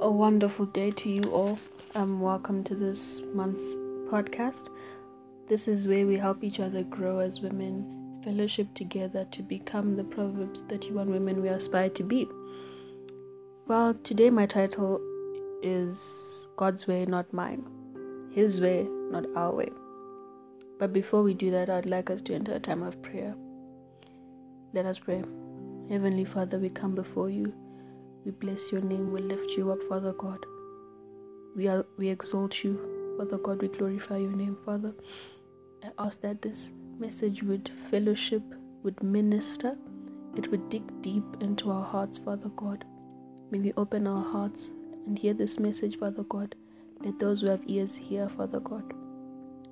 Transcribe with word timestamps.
A 0.00 0.08
wonderful 0.08 0.66
day 0.66 0.92
to 0.92 1.10
you 1.10 1.22
all. 1.32 1.58
Um, 1.96 2.20
welcome 2.20 2.62
to 2.64 2.76
this 2.76 3.20
month's 3.34 3.74
podcast. 4.08 4.68
This 5.48 5.66
is 5.66 5.88
where 5.88 6.06
we 6.06 6.16
help 6.16 6.44
each 6.44 6.60
other 6.60 6.84
grow 6.84 7.18
as 7.18 7.40
women, 7.40 8.20
fellowship 8.22 8.72
together 8.74 9.24
to 9.32 9.42
become 9.42 9.96
the 9.96 10.04
Proverbs 10.04 10.62
31 10.68 11.10
women 11.10 11.42
we 11.42 11.48
aspire 11.48 11.88
to 11.88 12.04
be. 12.04 12.28
Well, 13.66 13.92
today 13.92 14.30
my 14.30 14.46
title 14.46 15.00
is 15.64 16.46
God's 16.56 16.86
Way, 16.86 17.04
Not 17.04 17.32
Mine. 17.32 17.66
His 18.32 18.60
Way, 18.60 18.86
Not 19.10 19.24
Our 19.34 19.52
Way. 19.52 19.70
But 20.78 20.92
before 20.92 21.24
we 21.24 21.34
do 21.34 21.50
that, 21.50 21.68
I'd 21.68 21.90
like 21.90 22.08
us 22.08 22.22
to 22.22 22.34
enter 22.36 22.52
a 22.52 22.60
time 22.60 22.84
of 22.84 23.02
prayer. 23.02 23.34
Let 24.72 24.86
us 24.86 25.00
pray. 25.00 25.24
Heavenly 25.90 26.24
Father, 26.24 26.60
we 26.60 26.70
come 26.70 26.94
before 26.94 27.30
you 27.30 27.52
we 28.28 28.32
bless 28.32 28.70
your 28.70 28.82
name. 28.82 29.10
We 29.10 29.22
lift 29.22 29.52
you 29.52 29.72
up, 29.72 29.82
Father 29.84 30.12
God. 30.12 30.44
We 31.56 31.66
are 31.66 31.86
we 31.96 32.10
exalt 32.10 32.62
you, 32.62 32.74
Father 33.16 33.38
God. 33.38 33.62
We 33.62 33.68
glorify 33.68 34.18
your 34.18 34.32
name, 34.32 34.54
Father. 34.66 34.92
I 35.82 35.92
ask 35.98 36.20
that 36.20 36.42
this 36.42 36.72
message 36.98 37.42
would 37.42 37.70
fellowship, 37.90 38.42
would 38.82 39.02
minister, 39.02 39.78
it 40.36 40.50
would 40.50 40.68
dig 40.68 40.84
deep 41.00 41.24
into 41.40 41.70
our 41.70 41.82
hearts, 41.82 42.18
Father 42.18 42.50
God. 42.50 42.84
May 43.50 43.60
we 43.60 43.72
open 43.78 44.06
our 44.06 44.30
hearts 44.30 44.72
and 45.06 45.18
hear 45.18 45.32
this 45.32 45.58
message, 45.58 45.96
Father 45.96 46.24
God. 46.24 46.54
Let 47.00 47.18
those 47.18 47.40
who 47.40 47.46
have 47.46 47.64
ears 47.66 47.96
hear, 47.96 48.28
Father 48.28 48.60
God. 48.60 48.92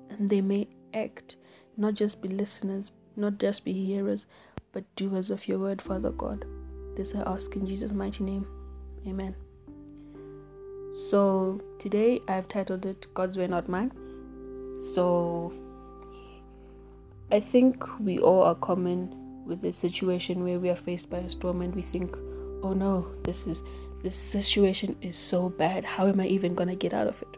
And 0.09 0.31
they 0.31 0.41
may 0.41 0.67
act, 0.95 1.35
not 1.77 1.93
just 1.93 2.23
be 2.23 2.29
listeners, 2.29 2.91
not 3.15 3.37
just 3.37 3.63
be 3.65 3.73
hearers, 3.73 4.25
but 4.71 4.95
doers 4.95 5.29
of 5.29 5.47
your 5.47 5.59
word, 5.59 5.79
Father 5.79 6.11
God. 6.11 6.43
This 6.97 7.13
I 7.13 7.19
ask 7.31 7.55
in 7.55 7.67
Jesus' 7.67 7.91
mighty 7.91 8.23
name. 8.23 8.47
Amen. 9.07 9.35
So 11.09 11.61
today 11.77 12.19
I've 12.27 12.47
titled 12.47 12.87
it 12.87 13.05
God's 13.13 13.37
Way 13.37 13.45
Not 13.45 13.69
Mine. 13.69 13.91
So 14.81 15.53
I 17.31 17.39
think 17.39 17.85
we 17.99 18.17
all 18.17 18.41
are 18.41 18.55
common 18.55 19.13
with 19.45 19.61
this 19.61 19.77
situation 19.77 20.43
where 20.43 20.57
we 20.57 20.71
are 20.71 20.75
faced 20.75 21.11
by 21.11 21.19
a 21.19 21.29
storm 21.29 21.61
and 21.61 21.75
we 21.75 21.83
think, 21.83 22.17
oh 22.63 22.73
no, 22.73 23.07
this 23.23 23.45
is 23.45 23.61
this 24.01 24.15
situation 24.15 24.95
is 24.99 25.15
so 25.15 25.49
bad. 25.49 25.85
How 25.85 26.07
am 26.07 26.19
I 26.19 26.25
even 26.25 26.55
gonna 26.55 26.75
get 26.75 26.95
out 26.95 27.05
of 27.05 27.21
it? 27.21 27.37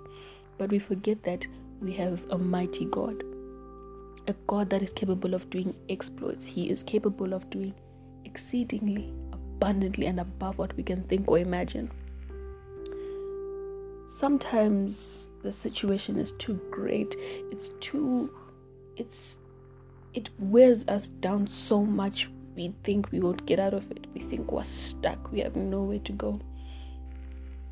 But 0.57 0.71
we 0.71 0.79
forget 0.79 1.21
that 1.23 1.45
we 1.81 1.91
have 1.95 2.23
a 2.29 2.37
mighty 2.37 2.85
God. 2.85 3.23
A 4.29 4.33
God 4.47 4.69
that 4.69 4.81
is 4.81 4.93
capable 4.93 5.33
of 5.33 5.49
doing 5.49 5.75
exploits. 5.89 6.45
He 6.45 6.69
is 6.69 6.81
capable 6.81 7.33
of 7.33 7.49
doing 7.49 7.73
exceedingly 8.23 9.11
abundantly 9.59 10.05
and 10.05 10.21
above 10.21 10.57
what 10.57 10.75
we 10.77 10.83
can 10.83 11.03
think 11.03 11.29
or 11.29 11.37
imagine. 11.37 11.91
Sometimes 14.07 15.29
the 15.43 15.51
situation 15.51 16.17
is 16.17 16.31
too 16.33 16.61
great. 16.71 17.15
It's 17.51 17.69
too 17.81 18.33
it's 18.95 19.37
it 20.13 20.29
wears 20.39 20.87
us 20.87 21.09
down 21.09 21.47
so 21.47 21.83
much 21.83 22.29
we 22.55 22.73
think 22.83 23.11
we 23.11 23.19
won't 23.19 23.45
get 23.45 23.59
out 23.59 23.73
of 23.73 23.91
it. 23.91 24.07
We 24.13 24.21
think 24.21 24.51
we're 24.51 24.63
stuck. 24.63 25.31
We 25.31 25.39
have 25.41 25.55
nowhere 25.55 25.99
to 25.99 26.13
go. 26.13 26.39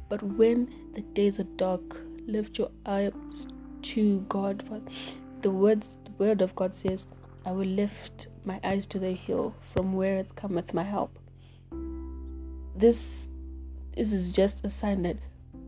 But 0.10 0.22
when 0.22 0.74
the 0.94 1.02
days 1.02 1.40
are 1.40 1.52
dark, 1.56 2.02
lift 2.28 2.58
your 2.58 2.72
eyes 2.86 3.48
to 3.84 4.20
God. 4.28 4.64
For 4.68 4.82
the 5.42 5.52
words 5.52 5.98
the 6.04 6.12
word 6.24 6.42
of 6.42 6.54
God 6.56 6.76
says, 6.76 7.08
I 7.46 7.54
will 7.54 7.66
lift 7.66 8.28
my 8.44 8.60
eyes 8.62 8.88
to 8.88 9.00
the 9.00 9.14
hill 9.14 9.56
from 9.62 9.94
where 9.94 10.18
it 10.18 10.36
cometh 10.36 10.74
my 10.74 10.84
help 10.84 11.18
this, 12.78 13.30
this 13.96 14.14
is 14.14 14.32
just 14.32 14.64
a 14.66 14.70
sign 14.70 15.04
that 15.04 15.18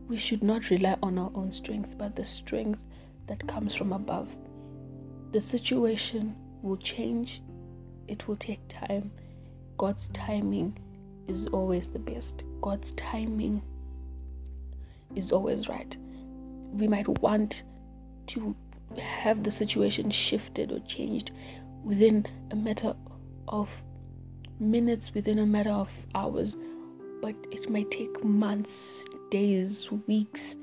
we 0.08 0.16
should 0.16 0.42
not 0.42 0.70
rely 0.70 0.96
on 1.02 1.18
our 1.18 1.30
own 1.34 1.52
strength, 1.52 1.96
but 1.98 2.16
the 2.16 2.24
strength 2.24 2.80
that 3.26 3.46
comes 3.46 3.74
from 3.74 3.92
above. 3.92 4.36
The 5.32 5.40
situation 5.40 6.34
will 6.62 6.76
change, 6.76 7.42
it 8.08 8.26
will 8.26 8.36
take 8.36 8.60
time. 8.68 9.10
God's 9.76 10.08
timing 10.08 10.78
is 11.28 11.46
always 11.46 11.88
the 11.88 11.98
best. 11.98 12.42
God's 12.60 12.92
timing 12.94 13.62
is 15.14 15.32
always 15.32 15.68
right. 15.68 15.96
We 16.72 16.88
might 16.88 17.08
want 17.20 17.62
to 18.28 18.54
have 18.98 19.42
the 19.44 19.50
situation 19.52 20.10
shifted 20.10 20.72
or 20.72 20.80
changed 20.80 21.30
within 21.84 22.26
a 22.50 22.56
matter 22.56 22.94
of 23.48 23.82
minutes, 24.58 25.14
within 25.14 25.38
a 25.38 25.46
matter 25.46 25.70
of 25.70 25.90
hours, 26.14 26.56
but 27.20 27.34
it 27.50 27.68
might 27.68 27.90
take 27.90 28.22
months, 28.24 29.06
days, 29.30 29.90
weeks 30.06 30.56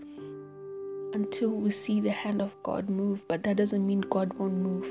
until 1.13 1.49
we 1.49 1.71
see 1.71 1.99
the 1.99 2.11
hand 2.11 2.41
of 2.41 2.55
God 2.63 2.89
move. 2.89 3.25
But 3.27 3.43
that 3.43 3.57
doesn't 3.57 3.85
mean 3.85 4.01
God 4.01 4.33
won't 4.33 4.55
move. 4.55 4.85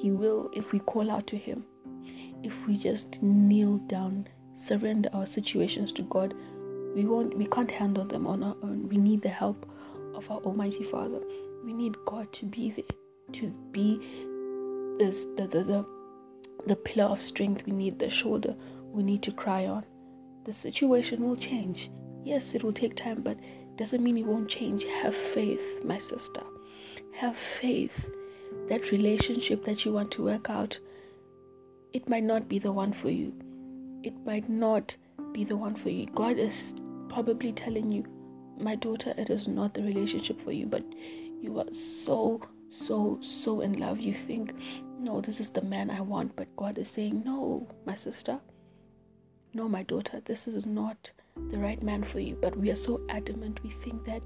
He 0.00 0.12
will 0.12 0.50
if 0.52 0.72
we 0.72 0.78
call 0.80 1.10
out 1.10 1.26
to 1.28 1.36
Him. 1.36 1.64
If 2.42 2.66
we 2.66 2.76
just 2.76 3.22
kneel 3.22 3.78
down, 3.78 4.28
surrender 4.54 5.10
our 5.12 5.26
situations 5.26 5.92
to 5.92 6.02
God, 6.02 6.34
we 6.94 7.04
won't 7.04 7.36
we 7.36 7.46
can't 7.46 7.70
handle 7.70 8.04
them 8.04 8.26
on 8.26 8.42
our 8.42 8.56
own. 8.62 8.88
We 8.88 8.96
need 8.96 9.22
the 9.22 9.28
help 9.28 9.70
of 10.14 10.30
our 10.30 10.38
Almighty 10.38 10.84
Father. 10.84 11.20
We 11.64 11.72
need 11.72 11.96
God 12.06 12.32
to 12.34 12.46
be 12.46 12.70
there, 12.70 12.84
to 13.32 13.48
be 13.72 13.98
this 14.98 15.26
the 15.36 15.46
the, 15.46 15.64
the, 15.64 15.86
the 16.66 16.76
pillar 16.76 17.04
of 17.04 17.20
strength. 17.20 17.66
We 17.66 17.72
need 17.72 17.98
the 17.98 18.10
shoulder 18.10 18.56
we 18.92 19.02
need 19.02 19.22
to 19.22 19.32
cry 19.32 19.66
on 19.66 19.84
the 20.44 20.52
situation 20.52 21.22
will 21.22 21.36
change. 21.36 21.90
Yes, 22.24 22.54
it 22.54 22.62
will 22.62 22.72
take 22.72 22.96
time, 22.96 23.22
but 23.22 23.38
doesn't 23.76 24.02
mean 24.02 24.18
it 24.18 24.26
won't 24.26 24.48
change. 24.48 24.84
Have 24.84 25.14
faith, 25.14 25.84
my 25.84 25.98
sister. 25.98 26.42
Have 27.14 27.36
faith. 27.36 28.10
That 28.68 28.90
relationship 28.90 29.64
that 29.64 29.84
you 29.84 29.92
want 29.92 30.10
to 30.12 30.24
work 30.24 30.50
out, 30.50 30.78
it 31.92 32.08
might 32.08 32.24
not 32.24 32.48
be 32.48 32.58
the 32.58 32.72
one 32.72 32.92
for 32.92 33.10
you. 33.10 33.32
It 34.02 34.14
might 34.24 34.48
not 34.48 34.96
be 35.32 35.44
the 35.44 35.56
one 35.56 35.74
for 35.74 35.90
you. 35.90 36.06
God 36.06 36.38
is 36.38 36.74
probably 37.08 37.52
telling 37.52 37.90
you, 37.90 38.04
my 38.58 38.74
daughter, 38.74 39.14
it 39.16 39.30
is 39.30 39.48
not 39.48 39.74
the 39.74 39.82
relationship 39.82 40.40
for 40.40 40.52
you, 40.52 40.66
but 40.66 40.84
you 41.40 41.58
are 41.58 41.72
so, 41.72 42.40
so, 42.68 43.18
so 43.22 43.60
in 43.60 43.78
love. 43.78 44.00
You 44.00 44.12
think, 44.12 44.54
no, 44.98 45.20
this 45.20 45.40
is 45.40 45.50
the 45.50 45.62
man 45.62 45.90
I 45.90 46.00
want, 46.00 46.36
but 46.36 46.54
God 46.56 46.78
is 46.78 46.88
saying, 46.88 47.22
no, 47.24 47.66
my 47.86 47.94
sister, 47.94 48.38
no, 49.52 49.68
my 49.68 49.82
daughter, 49.82 50.20
this 50.24 50.46
is 50.46 50.66
not 50.66 51.10
the 51.48 51.58
right 51.58 51.82
man 51.82 52.04
for 52.04 52.20
you. 52.20 52.36
But 52.40 52.56
we 52.56 52.70
are 52.70 52.76
so 52.76 53.00
adamant. 53.08 53.62
We 53.62 53.70
think 53.70 54.04
that 54.04 54.22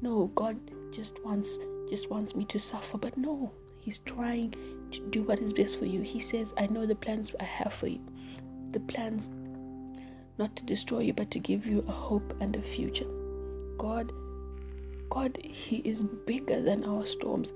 no, 0.00 0.26
God 0.34 0.58
just 0.92 1.22
wants 1.24 1.58
just 1.90 2.10
wants 2.10 2.34
me 2.34 2.44
to 2.46 2.58
suffer. 2.58 2.98
But 2.98 3.16
no, 3.16 3.52
He's 3.78 3.98
trying 3.98 4.54
to 4.90 5.00
do 5.10 5.22
what 5.22 5.40
is 5.40 5.52
best 5.52 5.78
for 5.78 5.86
you. 5.86 6.00
He 6.02 6.20
says, 6.20 6.54
I 6.56 6.66
know 6.66 6.86
the 6.86 6.94
plans 6.94 7.32
I 7.38 7.44
have 7.44 7.72
for 7.72 7.86
you. 7.86 8.00
The 8.70 8.80
plans 8.80 9.30
not 10.38 10.54
to 10.56 10.64
destroy 10.64 11.00
you, 11.00 11.12
but 11.12 11.30
to 11.30 11.38
give 11.38 11.66
you 11.66 11.84
a 11.86 11.92
hope 11.92 12.34
and 12.40 12.56
a 12.56 12.62
future. 12.62 13.06
God, 13.78 14.12
God, 15.10 15.38
He 15.42 15.76
is 15.78 16.02
bigger 16.02 16.60
than 16.60 16.84
our 16.84 17.06
storms. 17.06 17.52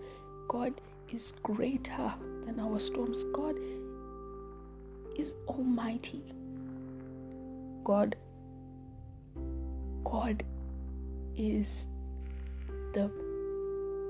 God 0.49 0.81
is 1.11 1.33
greater 1.43 2.13
than 2.45 2.61
our 2.61 2.79
storms. 2.79 3.25
God 3.33 3.57
is 5.17 5.35
almighty. 5.49 6.23
God 7.85 8.17
God 10.05 10.43
is 11.37 11.87
the 12.95 13.11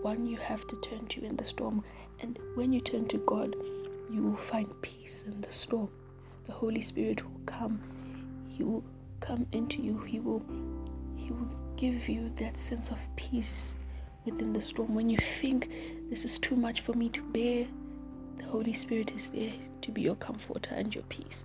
one 0.02 0.24
you 0.26 0.38
have 0.38 0.66
to 0.68 0.76
turn 0.80 1.06
to 1.08 1.24
in 1.24 1.36
the 1.36 1.44
storm. 1.44 1.84
And 2.20 2.38
when 2.54 2.72
you 2.72 2.80
turn 2.80 3.06
to 3.08 3.18
God, 3.18 3.54
you 4.10 4.22
will 4.22 4.36
find 4.36 4.68
peace 4.82 5.24
in 5.26 5.40
the 5.40 5.52
storm. 5.52 5.90
The 6.46 6.52
Holy 6.52 6.80
Spirit 6.80 7.22
will 7.22 7.40
come. 7.46 7.80
He 8.48 8.64
will 8.64 8.84
come 9.20 9.46
into 9.52 9.82
you. 9.82 9.98
He 10.00 10.20
will 10.20 10.42
He 11.16 11.30
will 11.30 11.50
give 11.76 12.08
you 12.08 12.30
that 12.36 12.56
sense 12.56 12.90
of 12.90 13.16
peace 13.16 13.76
within 14.24 14.52
the 14.52 14.62
storm. 14.62 14.94
When 14.94 15.10
you 15.10 15.18
think 15.18 15.70
this 16.08 16.24
is 16.24 16.38
too 16.38 16.56
much 16.56 16.80
for 16.80 16.94
me 16.94 17.08
to 17.10 17.22
bear, 17.22 17.66
the 18.38 18.44
Holy 18.46 18.72
Spirit 18.72 19.12
is 19.14 19.28
there 19.28 19.52
to 19.82 19.92
be 19.92 20.02
your 20.02 20.16
comforter 20.16 20.74
and 20.74 20.94
your 20.94 21.04
peace. 21.04 21.44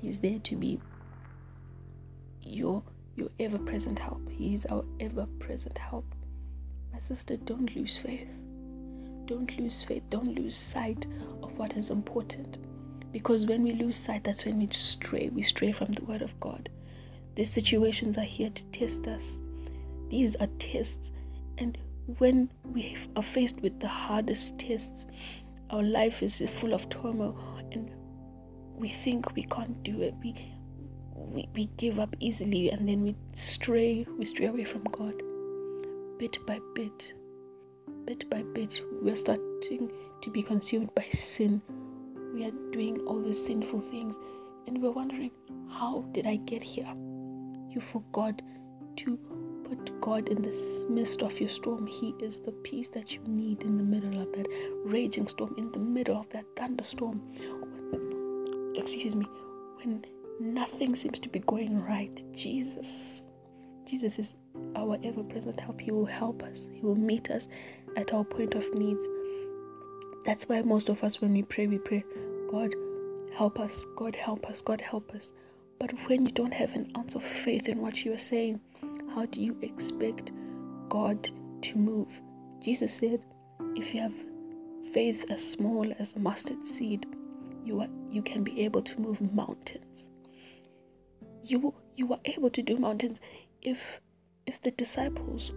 He's 0.00 0.20
there 0.20 0.38
to 0.40 0.56
be 0.56 0.80
your 2.46 2.82
your 3.16 3.28
ever 3.40 3.58
present 3.58 3.98
help. 3.98 4.28
He 4.30 4.54
is 4.54 4.66
our 4.66 4.84
ever 5.00 5.26
present 5.38 5.78
help. 5.78 6.14
My 6.92 6.98
sister, 6.98 7.36
don't 7.36 7.74
lose 7.74 7.96
faith. 7.96 8.28
Don't 9.24 9.58
lose 9.58 9.82
faith. 9.82 10.02
Don't 10.10 10.34
lose 10.34 10.54
sight 10.54 11.06
of 11.42 11.58
what 11.58 11.76
is 11.76 11.90
important. 11.90 12.58
Because 13.12 13.46
when 13.46 13.62
we 13.62 13.72
lose 13.72 13.96
sight, 13.96 14.24
that's 14.24 14.44
when 14.44 14.58
we 14.58 14.68
stray. 14.68 15.30
We 15.30 15.42
stray 15.42 15.72
from 15.72 15.92
the 15.92 16.04
Word 16.04 16.22
of 16.22 16.38
God. 16.40 16.68
These 17.34 17.52
situations 17.52 18.18
are 18.18 18.22
here 18.22 18.50
to 18.50 18.64
test 18.66 19.06
us. 19.06 19.38
These 20.10 20.36
are 20.36 20.48
tests. 20.58 21.10
And 21.58 21.78
when 22.18 22.50
we 22.64 22.96
are 23.16 23.22
faced 23.22 23.60
with 23.60 23.80
the 23.80 23.88
hardest 23.88 24.58
tests, 24.58 25.06
our 25.70 25.82
life 25.82 26.22
is 26.22 26.42
full 26.60 26.74
of 26.74 26.88
turmoil 26.88 27.36
and 27.72 27.90
we 28.76 28.88
think 28.88 29.34
we 29.34 29.44
can't 29.44 29.82
do 29.82 30.02
it. 30.02 30.14
We 30.22 30.34
we, 31.32 31.48
we 31.54 31.66
give 31.76 31.98
up 31.98 32.14
easily 32.20 32.70
and 32.70 32.88
then 32.88 33.02
we 33.02 33.16
stray 33.34 34.06
we 34.18 34.24
stray 34.24 34.46
away 34.46 34.64
from 34.64 34.82
god. 34.84 35.14
Bit 36.18 36.38
by 36.46 36.60
bit 36.74 37.12
bit 38.04 38.28
by 38.30 38.42
bit 38.42 38.80
we're 39.02 39.16
starting 39.16 39.90
to 40.22 40.30
be 40.30 40.42
consumed 40.42 40.94
by 40.94 41.04
sin. 41.12 41.60
We 42.34 42.44
are 42.44 42.52
doing 42.72 43.00
all 43.06 43.20
these 43.20 43.44
sinful 43.44 43.80
things 43.80 44.16
and 44.66 44.82
we're 44.82 44.90
wondering 44.90 45.30
how 45.70 46.04
did 46.12 46.26
i 46.26 46.36
get 46.36 46.62
here? 46.62 46.92
You 47.68 47.80
forgot 47.80 48.40
to 48.96 49.18
put 49.68 50.00
god 50.00 50.28
in 50.28 50.42
the 50.42 50.86
midst 50.88 51.22
of 51.22 51.38
your 51.40 51.48
storm. 51.48 51.86
He 51.86 52.14
is 52.20 52.40
the 52.40 52.52
peace 52.52 52.88
that 52.90 53.14
you 53.14 53.20
need 53.26 53.62
in 53.62 53.76
the 53.76 53.82
middle 53.82 54.20
of 54.20 54.32
that 54.32 54.46
raging 54.84 55.28
storm 55.28 55.54
in 55.58 55.72
the 55.72 55.78
middle 55.78 56.16
of 56.16 56.28
that 56.30 56.44
thunderstorm. 56.56 57.20
Excuse 58.76 59.16
me 59.16 59.26
when 59.78 60.04
nothing 60.40 60.94
seems 60.94 61.18
to 61.20 61.28
be 61.28 61.40
going 61.40 61.82
right, 61.84 62.22
Jesus, 62.32 63.24
Jesus 63.88 64.18
is 64.18 64.36
our 64.74 64.98
ever 65.04 65.22
present 65.22 65.60
help. 65.60 65.80
He 65.80 65.90
will 65.90 66.06
help 66.06 66.42
us, 66.42 66.68
He 66.72 66.80
will 66.80 66.96
meet 66.96 67.30
us 67.30 67.48
at 67.96 68.12
our 68.12 68.24
point 68.24 68.54
of 68.54 68.74
needs. 68.74 69.06
That's 70.24 70.48
why 70.48 70.62
most 70.62 70.88
of 70.88 71.04
us, 71.04 71.20
when 71.20 71.32
we 71.32 71.42
pray, 71.42 71.66
we 71.66 71.78
pray, 71.78 72.04
God, 72.50 72.74
help 73.34 73.60
us, 73.60 73.86
God, 73.96 74.16
help 74.16 74.46
us, 74.46 74.60
God, 74.60 74.80
help 74.80 75.14
us. 75.14 75.32
But 75.78 75.92
when 76.08 76.26
you 76.26 76.32
don't 76.32 76.54
have 76.54 76.74
an 76.74 76.90
ounce 76.96 77.14
of 77.14 77.22
faith 77.22 77.68
in 77.68 77.80
what 77.80 78.04
you 78.04 78.12
are 78.12 78.18
saying, 78.18 78.60
how 79.14 79.26
do 79.26 79.40
you 79.40 79.56
expect 79.62 80.32
God 80.88 81.28
to 81.62 81.76
move? 81.76 82.20
Jesus 82.60 82.92
said, 82.92 83.20
if 83.76 83.94
you 83.94 84.00
have 84.00 84.14
faith 84.92 85.24
as 85.30 85.48
small 85.48 85.92
as 85.98 86.14
a 86.14 86.18
mustard 86.18 86.64
seed, 86.64 87.06
you 87.64 87.80
are 87.80 87.88
you 88.10 88.22
can 88.22 88.42
be 88.42 88.64
able 88.64 88.80
to 88.80 89.00
move 89.00 89.20
mountains 89.34 90.06
you 91.46 91.74
you 91.96 92.12
are 92.12 92.20
able 92.24 92.50
to 92.50 92.62
do 92.62 92.76
mountains 92.76 93.20
if 93.62 94.00
if 94.46 94.60
the 94.62 94.70
disciples 94.72 95.52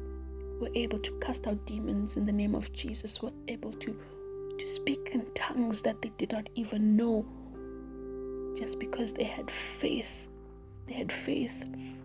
were 0.60 0.70
able 0.76 1.00
to 1.00 1.18
cast 1.20 1.48
out 1.48 1.66
demons 1.66 2.16
in 2.16 2.26
the 2.26 2.32
name 2.32 2.56
of 2.56 2.72
Jesus 2.74 3.22
were 3.22 3.34
able 3.48 3.72
to 3.74 4.00
to 4.58 4.68
speak 4.68 5.10
in 5.14 5.26
tongues 5.36 5.82
that 5.82 6.02
they 6.02 6.12
did 6.18 6.32
not 6.32 6.50
even 6.56 6.96
know 6.96 7.26
just 8.58 8.80
because 8.80 9.14
they 9.14 9.24
had 9.24 9.50
faith 9.50 10.28
they 10.88 10.94
had 10.94 11.12
faith 11.12 11.54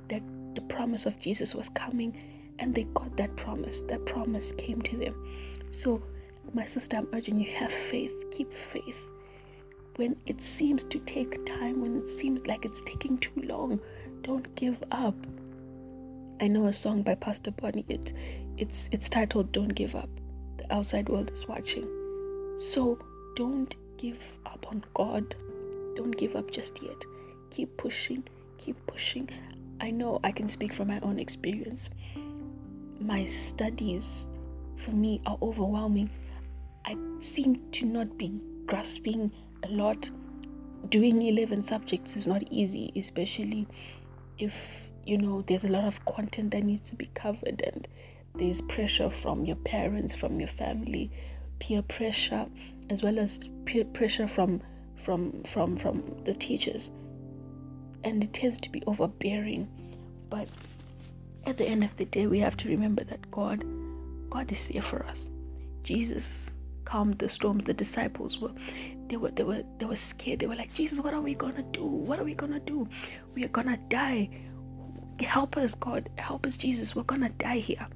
that 0.09 0.23
the 0.55 0.61
promise 0.63 1.07
of 1.07 1.19
Jesus 1.19 1.55
was 1.55 1.69
coming 1.71 2.17
and 2.59 2.75
they 2.75 2.85
got 2.95 3.17
that 3.17 3.35
promise 3.37 3.81
that 3.83 4.05
promise 4.07 4.53
came 4.53 4.81
to 4.83 4.97
them. 4.97 5.15
So 5.71 6.03
my 6.53 6.67
sister 6.67 6.99
I'm 6.99 7.09
urging 7.13 7.41
you 7.41 7.51
have 7.55 7.73
faith 7.73 8.13
keep 8.31 8.53
faith 8.53 8.99
when 9.97 10.17
it 10.27 10.41
seems 10.41 10.83
to 10.85 10.99
take 11.01 11.45
time, 11.47 11.81
when 11.81 11.99
it 11.99 12.09
seems 12.09 12.47
like 12.47 12.65
it's 12.65 12.83
taking 12.83 13.19
too 13.19 13.43
long, 13.43 13.81
don't 14.23 14.55
give 14.57 14.83
up. 14.91 15.15
I 16.41 16.49
know 16.49 16.67
a 16.67 16.73
song 16.73 17.03
by 17.03 17.15
Pastor 17.15 17.53
Bonnie. 17.53 17.85
It, 17.89 18.13
it's 18.57 18.89
it's 18.93 19.09
titled 19.09 19.53
"Don't 19.53 19.75
Give 19.75 19.95
Up." 19.95 20.09
The 20.59 20.73
outside 20.75 21.09
world 21.09 21.31
is 21.31 21.47
watching, 21.47 21.87
so 22.59 22.99
don't 23.37 23.75
give 23.99 24.23
up 24.47 24.67
on 24.69 24.85
God. 24.95 25.37
Don't 25.95 26.17
give 26.17 26.35
up 26.35 26.51
just 26.51 26.83
yet. 26.83 27.05
Keep 27.51 27.77
pushing. 27.77 28.25
Keep 28.59 28.85
pushing. 28.87 29.29
I 29.81 29.91
know 29.91 30.21
I 30.25 30.33
can 30.33 30.49
speak 30.49 30.73
from 30.73 30.89
my 30.89 31.01
own 31.01 31.19
experience. 31.19 31.91
My 33.01 33.27
studies, 33.27 34.27
for 34.77 34.91
me, 34.91 35.21
are 35.27 35.39
overwhelming. 35.41 36.11
I 36.85 36.97
seem 37.21 37.61
to 37.73 37.87
not 37.87 38.19
be 38.19 38.41
grasping 38.67 39.31
a 39.65 39.73
lot. 39.73 40.11
Doing 40.89 41.23
11 41.23 41.63
subjects 41.63 42.15
is 42.15 42.27
not 42.27 42.43
easy, 42.51 42.93
especially 42.95 43.67
if 44.39 44.91
you 45.05 45.19
know 45.19 45.43
there's 45.43 45.65
a 45.65 45.69
lot 45.69 45.85
of 45.85 46.05
content 46.05 46.51
that 46.53 46.63
needs 46.65 46.89
to 46.91 46.97
be 46.97 47.11
covered 47.15 47.63
and 47.65 47.87
there's 48.35 48.61
pressure 48.63 49.11
from 49.11 49.45
your 49.45 49.57
parents, 49.57 50.15
from 50.15 50.41
your 50.41 50.49
family, 50.49 51.11
peer 51.59 51.83
pressure, 51.83 52.47
as 52.91 53.03
well 53.03 53.19
as 53.19 53.49
peer 53.65 53.85
pressure 53.85 54.27
from 54.27 54.61
from 54.97 55.43
from 55.45 55.77
from 55.77 56.03
the 56.25 56.35
teachers. 56.35 56.91
And 58.03 58.23
it 58.23 58.33
tends 58.35 58.61
to 58.61 58.71
be 58.71 58.83
overbearing. 58.87 59.69
But 60.29 60.49
at 61.47 61.59
the 61.59 61.67
end 61.67 61.85
of 61.85 61.97
the 61.97 62.05
day 62.05 62.27
we 62.27 62.41
have 62.41 62.57
to 62.59 62.69
remember 62.69 63.05
that 63.05 63.31
God 63.31 63.65
God 64.31 64.51
is 64.51 64.67
there 64.67 64.83
for 64.83 65.05
us. 65.07 65.29
Jesus 65.83 66.57
calmed 66.85 67.19
the 67.19 67.29
storms. 67.29 67.65
The 67.65 67.75
disciples 67.75 68.39
were 68.39 68.53
they 69.09 69.17
were 69.17 69.31
they 69.31 69.43
were 69.45 69.63
they 69.79 69.87
were 69.87 69.97
scared. 69.97 70.41
They 70.41 70.47
were 70.47 70.57
like, 70.57 70.73
Jesus, 70.73 71.01
what 71.01 71.15
are 71.15 71.21
we 71.21 71.35
gonna 71.35 71.63
do? 71.63 71.85
What 71.85 72.19
are 72.19 72.25
we 72.25 72.35
gonna 72.35 72.61
do? 72.61 72.89
We 73.35 73.45
are 73.45 73.49
gonna 73.49 73.79
die. 73.89 74.31
Help 75.21 75.57
us, 75.57 75.75
God. 75.75 76.11
Help 76.19 76.47
us, 76.47 76.57
Jesus. 76.57 76.95
We're 76.97 77.03
gonna 77.05 77.31
die 77.31 77.59
here. 77.59 77.87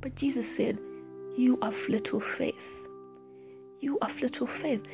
But 0.00 0.14
Jesus 0.16 0.54
said, 0.54 0.78
You 1.36 1.58
have 1.62 1.76
little 1.88 2.20
faith. 2.20 2.72
You 3.80 3.98
have 4.02 4.20
little 4.20 4.46
faith. 4.46 4.86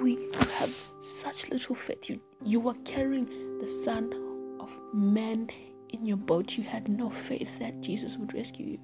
We 0.00 0.16
have 0.58 0.74
such 1.02 1.48
little 1.50 1.74
faith. 1.74 2.08
You 2.08 2.20
you 2.44 2.60
were 2.60 2.74
carrying 2.84 3.58
the 3.60 3.66
Son 3.66 4.12
of 4.60 4.70
Man 4.94 5.50
in 5.90 6.06
your 6.06 6.16
boat. 6.16 6.56
You 6.56 6.64
had 6.64 6.88
no 6.88 7.10
faith 7.10 7.58
that 7.58 7.80
Jesus 7.80 8.16
would 8.16 8.32
rescue 8.34 8.66
you. 8.66 8.78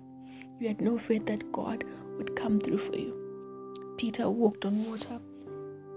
You 0.60 0.68
had 0.68 0.80
no 0.80 0.98
faith 0.98 1.26
that 1.26 1.52
God 1.52 1.84
would 2.16 2.34
come 2.36 2.58
through 2.60 2.78
for 2.78 2.96
you. 2.96 3.25
Peter 3.96 4.28
walked 4.28 4.64
on 4.64 4.84
water, 4.90 5.18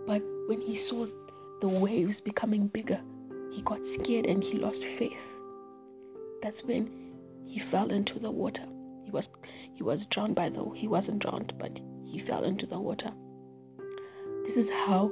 but 0.07 0.21
when 0.47 0.61
he 0.61 0.75
saw 0.75 1.05
the 1.61 1.67
waves 1.67 2.21
becoming 2.21 2.67
bigger, 2.67 3.01
he 3.51 3.61
got 3.61 3.85
scared 3.85 4.25
and 4.25 4.43
he 4.43 4.57
lost 4.57 4.83
faith. 4.83 5.37
That's 6.41 6.63
when 6.63 6.89
he 7.45 7.59
fell 7.59 7.91
into 7.91 8.19
the 8.19 8.31
water. 8.31 8.63
He 9.03 9.11
was 9.11 9.29
he 9.73 9.83
was 9.83 10.05
drowned 10.05 10.35
by 10.35 10.49
the 10.49 10.63
he 10.71 10.87
wasn't 10.87 11.19
drowned, 11.19 11.53
but 11.57 11.79
he 12.05 12.19
fell 12.19 12.43
into 12.43 12.65
the 12.65 12.79
water. 12.79 13.11
This 14.43 14.55
is 14.55 14.69
how 14.69 15.11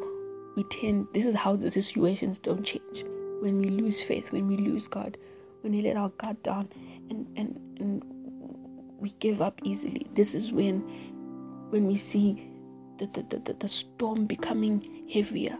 we 0.55 0.63
tend 0.65 1.07
this 1.13 1.25
is 1.25 1.35
how 1.35 1.55
the 1.55 1.69
situations 1.69 2.39
don't 2.39 2.63
change. 2.63 3.03
When 3.41 3.59
we 3.59 3.69
lose 3.69 4.01
faith, 4.01 4.31
when 4.31 4.47
we 4.47 4.57
lose 4.57 4.87
God, 4.87 5.17
when 5.61 5.73
we 5.73 5.81
let 5.81 5.97
our 5.97 6.09
guard 6.09 6.41
down 6.41 6.69
and, 7.09 7.27
and, 7.35 7.59
and 7.79 8.03
we 8.99 9.11
give 9.19 9.41
up 9.41 9.61
easily. 9.63 10.07
This 10.13 10.33
is 10.33 10.51
when 10.51 10.79
when 11.69 11.85
we 11.85 11.97
see 11.97 12.49
the, 12.97 13.07
the, 13.07 13.39
the, 13.39 13.53
the 13.53 13.69
storm 13.69 14.25
becoming 14.25 15.07
heavier, 15.13 15.57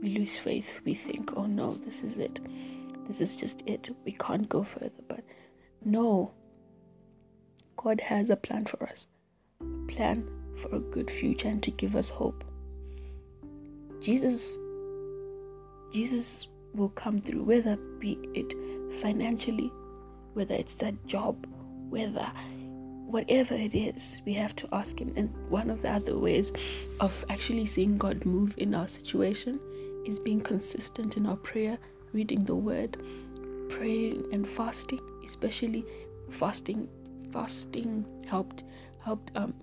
we 0.00 0.10
lose 0.10 0.36
faith. 0.38 0.80
We 0.84 0.94
think, 0.94 1.36
oh 1.36 1.46
no, 1.46 1.74
this 1.74 2.02
is 2.02 2.18
it. 2.18 2.40
This 3.06 3.20
is 3.20 3.36
just 3.36 3.62
it. 3.66 3.90
We 4.04 4.12
can't 4.12 4.48
go 4.48 4.62
further. 4.62 4.90
But 5.08 5.24
no, 5.84 6.32
God 7.76 8.00
has 8.00 8.30
a 8.30 8.36
plan 8.36 8.66
for 8.66 8.82
us, 8.84 9.06
a 9.60 9.86
plan 9.86 10.28
for 10.60 10.74
a 10.76 10.80
good 10.80 11.10
future 11.10 11.48
and 11.48 11.62
to 11.62 11.70
give 11.70 11.96
us 11.96 12.10
hope. 12.10 12.44
Jesus, 14.00 14.58
Jesus 15.92 16.48
will 16.74 16.90
come 16.90 17.20
through, 17.20 17.42
whether 17.42 17.76
be 17.98 18.18
it 18.34 18.54
financially, 19.00 19.72
whether 20.34 20.54
it's 20.54 20.74
that 20.76 21.06
job, 21.06 21.46
whether 21.88 22.30
whatever 23.08 23.54
it 23.54 23.74
is, 23.74 24.20
we 24.26 24.34
have 24.34 24.54
to 24.56 24.68
ask 24.72 25.00
Him. 25.00 25.12
And 25.16 25.32
one 25.48 25.70
of 25.70 25.82
the 25.82 25.90
other 25.90 26.18
ways 26.18 26.52
of 27.00 27.24
actually 27.28 27.66
seeing 27.66 27.96
God 27.98 28.24
move 28.24 28.54
in 28.58 28.74
our 28.74 28.86
situation 28.86 29.58
is 30.06 30.18
being 30.18 30.40
consistent 30.40 31.16
in 31.16 31.26
our 31.26 31.36
prayer, 31.36 31.78
reading 32.12 32.44
the 32.44 32.54
Word, 32.54 33.02
praying 33.70 34.26
and 34.32 34.46
fasting, 34.46 35.00
especially 35.24 35.84
fasting. 36.30 36.88
Fasting 37.32 38.06
helped 38.26 38.64
helped 39.04 39.30
um 39.36 39.54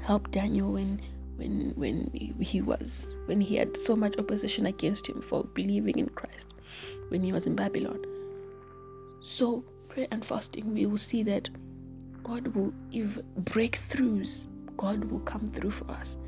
helped 0.00 0.30
Daniel 0.30 0.72
when 0.72 1.00
when 1.36 1.72
when 1.76 2.10
he 2.40 2.60
was 2.60 3.14
when 3.26 3.40
he 3.40 3.56
had 3.56 3.76
so 3.76 3.94
much 3.94 4.16
opposition 4.18 4.66
against 4.66 5.06
him 5.06 5.20
for 5.20 5.44
believing 5.44 5.98
in 5.98 6.08
Christ 6.08 6.48
when 7.08 7.22
he 7.22 7.32
was 7.32 7.46
in 7.46 7.54
Babylon. 7.54 8.04
So 9.22 9.64
prayer 9.88 10.08
and 10.10 10.24
fasting, 10.24 10.74
we 10.74 10.86
will 10.86 10.98
see 10.98 11.22
that 11.24 11.50
God 12.28 12.48
will 12.48 12.74
give 12.90 13.22
breakthroughs. 13.40 14.46
God 14.76 15.04
will 15.04 15.20
come 15.20 15.46
through 15.48 15.70
for 15.70 15.90
us. 15.90 16.18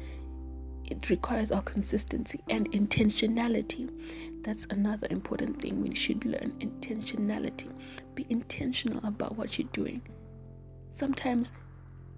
It 0.86 1.10
requires 1.10 1.50
our 1.50 1.60
consistency 1.60 2.40
and 2.48 2.72
intentionality. 2.72 3.90
That's 4.42 4.66
another 4.70 5.06
important 5.10 5.60
thing 5.60 5.82
we 5.82 5.94
should 5.94 6.24
learn 6.24 6.54
intentionality. 6.58 7.70
Be 8.14 8.24
intentional 8.30 9.06
about 9.06 9.36
what 9.36 9.58
you're 9.58 9.68
doing. 9.74 10.00
Sometimes 10.90 11.52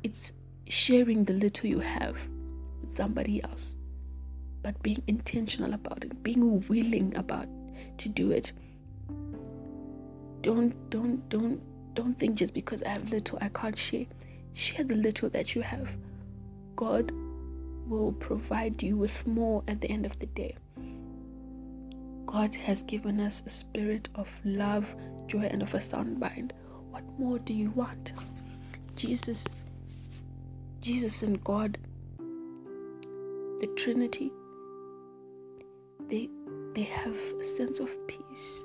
it's 0.04 0.32
sharing 0.68 1.24
the 1.24 1.32
little 1.32 1.68
you 1.68 1.80
have 1.80 2.28
with 2.80 2.94
somebody 2.94 3.42
else, 3.42 3.74
but 4.62 4.80
being 4.84 5.02
intentional 5.08 5.74
about 5.74 6.04
it, 6.04 6.22
being 6.22 6.60
willing 6.68 7.16
about 7.16 7.48
to 7.98 8.08
do 8.08 8.30
it. 8.30 8.52
Don't, 10.40 10.72
don't, 10.90 11.28
don't 11.28 11.60
don't 11.94 12.14
think 12.14 12.36
just 12.36 12.54
because 12.54 12.82
I 12.82 12.90
have 12.90 13.10
little, 13.10 13.38
I 13.40 13.48
can't 13.48 13.78
share. 13.78 14.06
Share 14.54 14.84
the 14.84 14.94
little 14.94 15.28
that 15.30 15.54
you 15.54 15.62
have. 15.62 15.96
God 16.76 17.12
will 17.86 18.12
provide 18.12 18.82
you 18.82 18.96
with 18.96 19.26
more 19.26 19.62
at 19.68 19.80
the 19.80 19.90
end 19.90 20.06
of 20.06 20.18
the 20.18 20.26
day. 20.26 20.56
God 22.26 22.54
has 22.54 22.82
given 22.82 23.20
us 23.20 23.42
a 23.44 23.50
spirit 23.50 24.08
of 24.14 24.30
love, 24.44 24.94
joy, 25.26 25.42
and 25.42 25.62
of 25.62 25.74
a 25.74 25.80
sound 25.80 26.18
mind. 26.18 26.52
What 26.90 27.04
more 27.18 27.38
do 27.38 27.52
you 27.52 27.70
want? 27.70 28.12
Jesus, 28.96 29.44
Jesus 30.80 31.22
and 31.22 31.42
God, 31.44 31.78
the 33.58 33.66
Trinity, 33.76 34.30
they 36.08 36.28
they 36.74 36.82
have 36.82 37.16
a 37.40 37.44
sense 37.44 37.80
of 37.80 37.90
peace. 38.06 38.64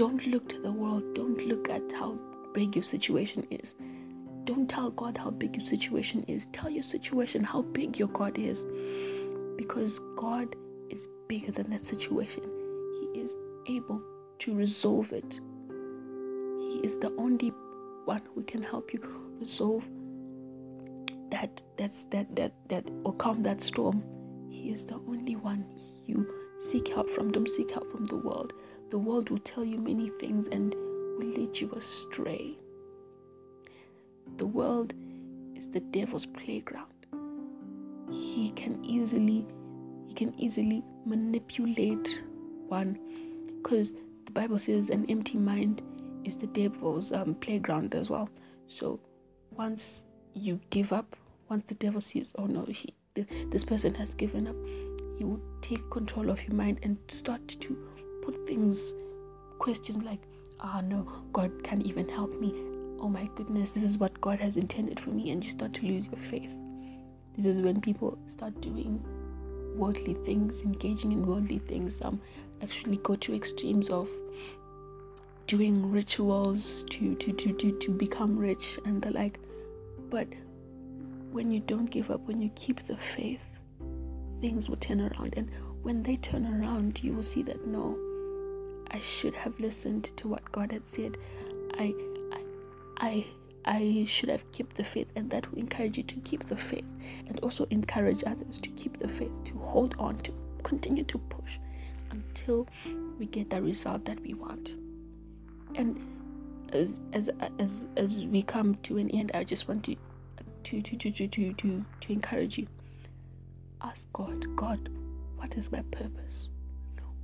Don't 0.00 0.26
look 0.28 0.48
to 0.48 0.58
the 0.58 0.72
world. 0.72 1.02
Don't 1.14 1.46
look 1.46 1.68
at 1.68 1.92
how 1.92 2.18
big 2.54 2.74
your 2.74 2.82
situation 2.82 3.46
is. 3.50 3.74
Don't 4.44 4.66
tell 4.66 4.90
God 4.90 5.18
how 5.18 5.30
big 5.30 5.54
your 5.56 5.66
situation 5.66 6.24
is. 6.26 6.46
Tell 6.54 6.70
your 6.70 6.82
situation 6.82 7.44
how 7.44 7.60
big 7.60 7.98
your 7.98 8.08
God 8.08 8.38
is. 8.38 8.64
Because 9.58 10.00
God 10.16 10.56
is 10.88 11.06
bigger 11.28 11.52
than 11.52 11.68
that 11.68 11.84
situation. 11.84 12.44
He 12.98 13.20
is 13.20 13.36
able 13.68 14.00
to 14.38 14.54
resolve 14.54 15.12
it. 15.12 15.38
He 15.68 16.80
is 16.82 16.96
the 16.96 17.14
only 17.18 17.52
one 18.06 18.22
who 18.34 18.42
can 18.44 18.62
help 18.62 18.94
you 18.94 19.02
resolve 19.38 19.86
that 21.30 21.62
that's 21.76 22.04
that 22.04 22.34
that 22.36 22.54
that 22.70 22.86
or 23.04 23.12
calm 23.12 23.42
that 23.42 23.60
storm. 23.60 24.02
He 24.48 24.70
is 24.70 24.86
the 24.86 24.94
only 24.94 25.36
one 25.36 25.66
you 26.06 26.26
seek 26.58 26.88
help 26.88 27.10
from. 27.10 27.32
Don't 27.32 27.50
seek 27.50 27.70
help 27.70 27.90
from 27.90 28.06
the 28.06 28.16
world. 28.16 28.54
The 28.90 28.98
world 28.98 29.30
will 29.30 29.38
tell 29.38 29.64
you 29.64 29.78
many 29.78 30.10
things 30.20 30.48
and 30.50 30.74
will 30.74 31.28
lead 31.28 31.56
you 31.60 31.70
astray. 31.72 32.58
The 34.36 34.46
world 34.46 34.94
is 35.54 35.68
the 35.70 35.80
devil's 35.80 36.26
playground. 36.26 37.06
He 38.10 38.50
can 38.50 38.84
easily 38.84 39.46
he 40.08 40.14
can 40.14 40.34
easily 40.40 40.82
manipulate 41.06 42.24
one 42.66 42.98
because 43.46 43.94
the 44.24 44.32
Bible 44.32 44.58
says 44.58 44.90
an 44.90 45.06
empty 45.08 45.38
mind 45.38 45.82
is 46.24 46.36
the 46.36 46.48
devil's 46.48 47.12
um, 47.12 47.34
playground 47.36 47.94
as 47.94 48.10
well. 48.10 48.28
So 48.66 48.98
once 49.52 50.06
you 50.34 50.60
give 50.70 50.92
up, 50.92 51.14
once 51.48 51.62
the 51.64 51.74
devil 51.74 52.00
sees, 52.00 52.32
oh 52.36 52.46
no, 52.46 52.64
he, 52.64 52.94
this 53.14 53.64
person 53.64 53.94
has 53.94 54.14
given 54.14 54.48
up, 54.48 54.56
he 55.18 55.24
will 55.24 55.40
take 55.62 55.88
control 55.90 56.30
of 56.30 56.42
your 56.42 56.54
mind 56.54 56.80
and 56.82 56.96
start 57.08 57.46
to 57.48 57.89
things, 58.50 58.94
questions 59.60 60.02
like, 60.02 60.20
ah, 60.58 60.78
oh, 60.78 60.80
no, 60.80 61.06
God 61.32 61.62
can't 61.62 61.86
even 61.86 62.08
help 62.08 62.38
me. 62.40 62.52
Oh 63.00 63.08
my 63.08 63.30
goodness, 63.36 63.70
this 63.70 63.84
is 63.84 63.96
what 63.96 64.20
God 64.20 64.40
has 64.40 64.56
intended 64.56 64.98
for 64.98 65.10
me, 65.10 65.30
and 65.30 65.44
you 65.44 65.50
start 65.50 65.72
to 65.74 65.86
lose 65.86 66.06
your 66.06 66.16
faith. 66.16 66.52
This 67.36 67.46
is 67.46 67.62
when 67.62 67.80
people 67.80 68.18
start 68.26 68.60
doing 68.60 69.00
worldly 69.76 70.14
things, 70.26 70.62
engaging 70.62 71.12
in 71.12 71.24
worldly 71.26 71.58
things, 71.58 72.02
um, 72.02 72.20
actually 72.60 72.96
go 72.96 73.14
to 73.14 73.34
extremes 73.34 73.88
of 73.88 74.08
doing 75.46 75.92
rituals 75.92 76.84
to, 76.90 77.14
to, 77.14 77.32
to, 77.32 77.52
to, 77.52 77.78
to 77.78 77.90
become 77.92 78.36
rich 78.36 78.80
and 78.84 79.00
the 79.00 79.12
like. 79.12 79.38
But 80.10 80.26
when 81.30 81.52
you 81.52 81.60
don't 81.60 81.88
give 81.88 82.10
up, 82.10 82.20
when 82.26 82.42
you 82.42 82.50
keep 82.56 82.84
the 82.88 82.96
faith, 82.96 83.44
things 84.40 84.68
will 84.68 84.76
turn 84.76 85.00
around. 85.00 85.34
And 85.36 85.48
when 85.82 86.02
they 86.02 86.16
turn 86.16 86.44
around, 86.46 87.02
you 87.04 87.12
will 87.12 87.22
see 87.22 87.44
that 87.44 87.64
no, 87.64 87.96
I 88.90 89.00
should 89.00 89.34
have 89.34 89.58
listened 89.60 90.16
to 90.16 90.28
what 90.28 90.50
God 90.52 90.72
had 90.72 90.86
said. 90.86 91.16
I, 91.78 91.94
I, 92.32 92.42
I, 92.98 93.26
I 93.64 94.04
should 94.08 94.28
have 94.28 94.50
kept 94.52 94.76
the 94.76 94.84
faith, 94.84 95.08
and 95.14 95.30
that 95.30 95.50
will 95.50 95.58
encourage 95.58 95.96
you 95.96 96.02
to 96.04 96.16
keep 96.16 96.48
the 96.48 96.56
faith, 96.56 96.86
and 97.28 97.38
also 97.40 97.66
encourage 97.70 98.24
others 98.26 98.60
to 98.60 98.68
keep 98.70 98.98
the 98.98 99.08
faith, 99.08 99.44
to 99.44 99.58
hold 99.58 99.94
on, 99.98 100.18
to 100.18 100.32
continue 100.62 101.04
to 101.04 101.18
push 101.18 101.58
until 102.10 102.66
we 103.18 103.26
get 103.26 103.50
the 103.50 103.62
result 103.62 104.04
that 104.06 104.20
we 104.20 104.34
want. 104.34 104.74
And 105.76 106.00
as 106.72 107.00
as 107.12 107.30
as 107.58 107.84
as 107.96 108.24
we 108.24 108.42
come 108.42 108.76
to 108.82 108.98
an 108.98 109.10
end, 109.10 109.30
I 109.34 109.44
just 109.44 109.68
want 109.68 109.84
to 109.84 109.96
to 110.64 110.82
to 110.82 110.96
to 110.96 111.10
to 111.10 111.28
to 111.28 111.52
to, 111.52 111.84
to 112.00 112.12
encourage 112.12 112.58
you. 112.58 112.66
Ask 113.82 114.06
God, 114.12 114.44
God, 114.56 114.88
what 115.36 115.56
is 115.56 115.70
my 115.72 115.82
purpose? 115.90 116.48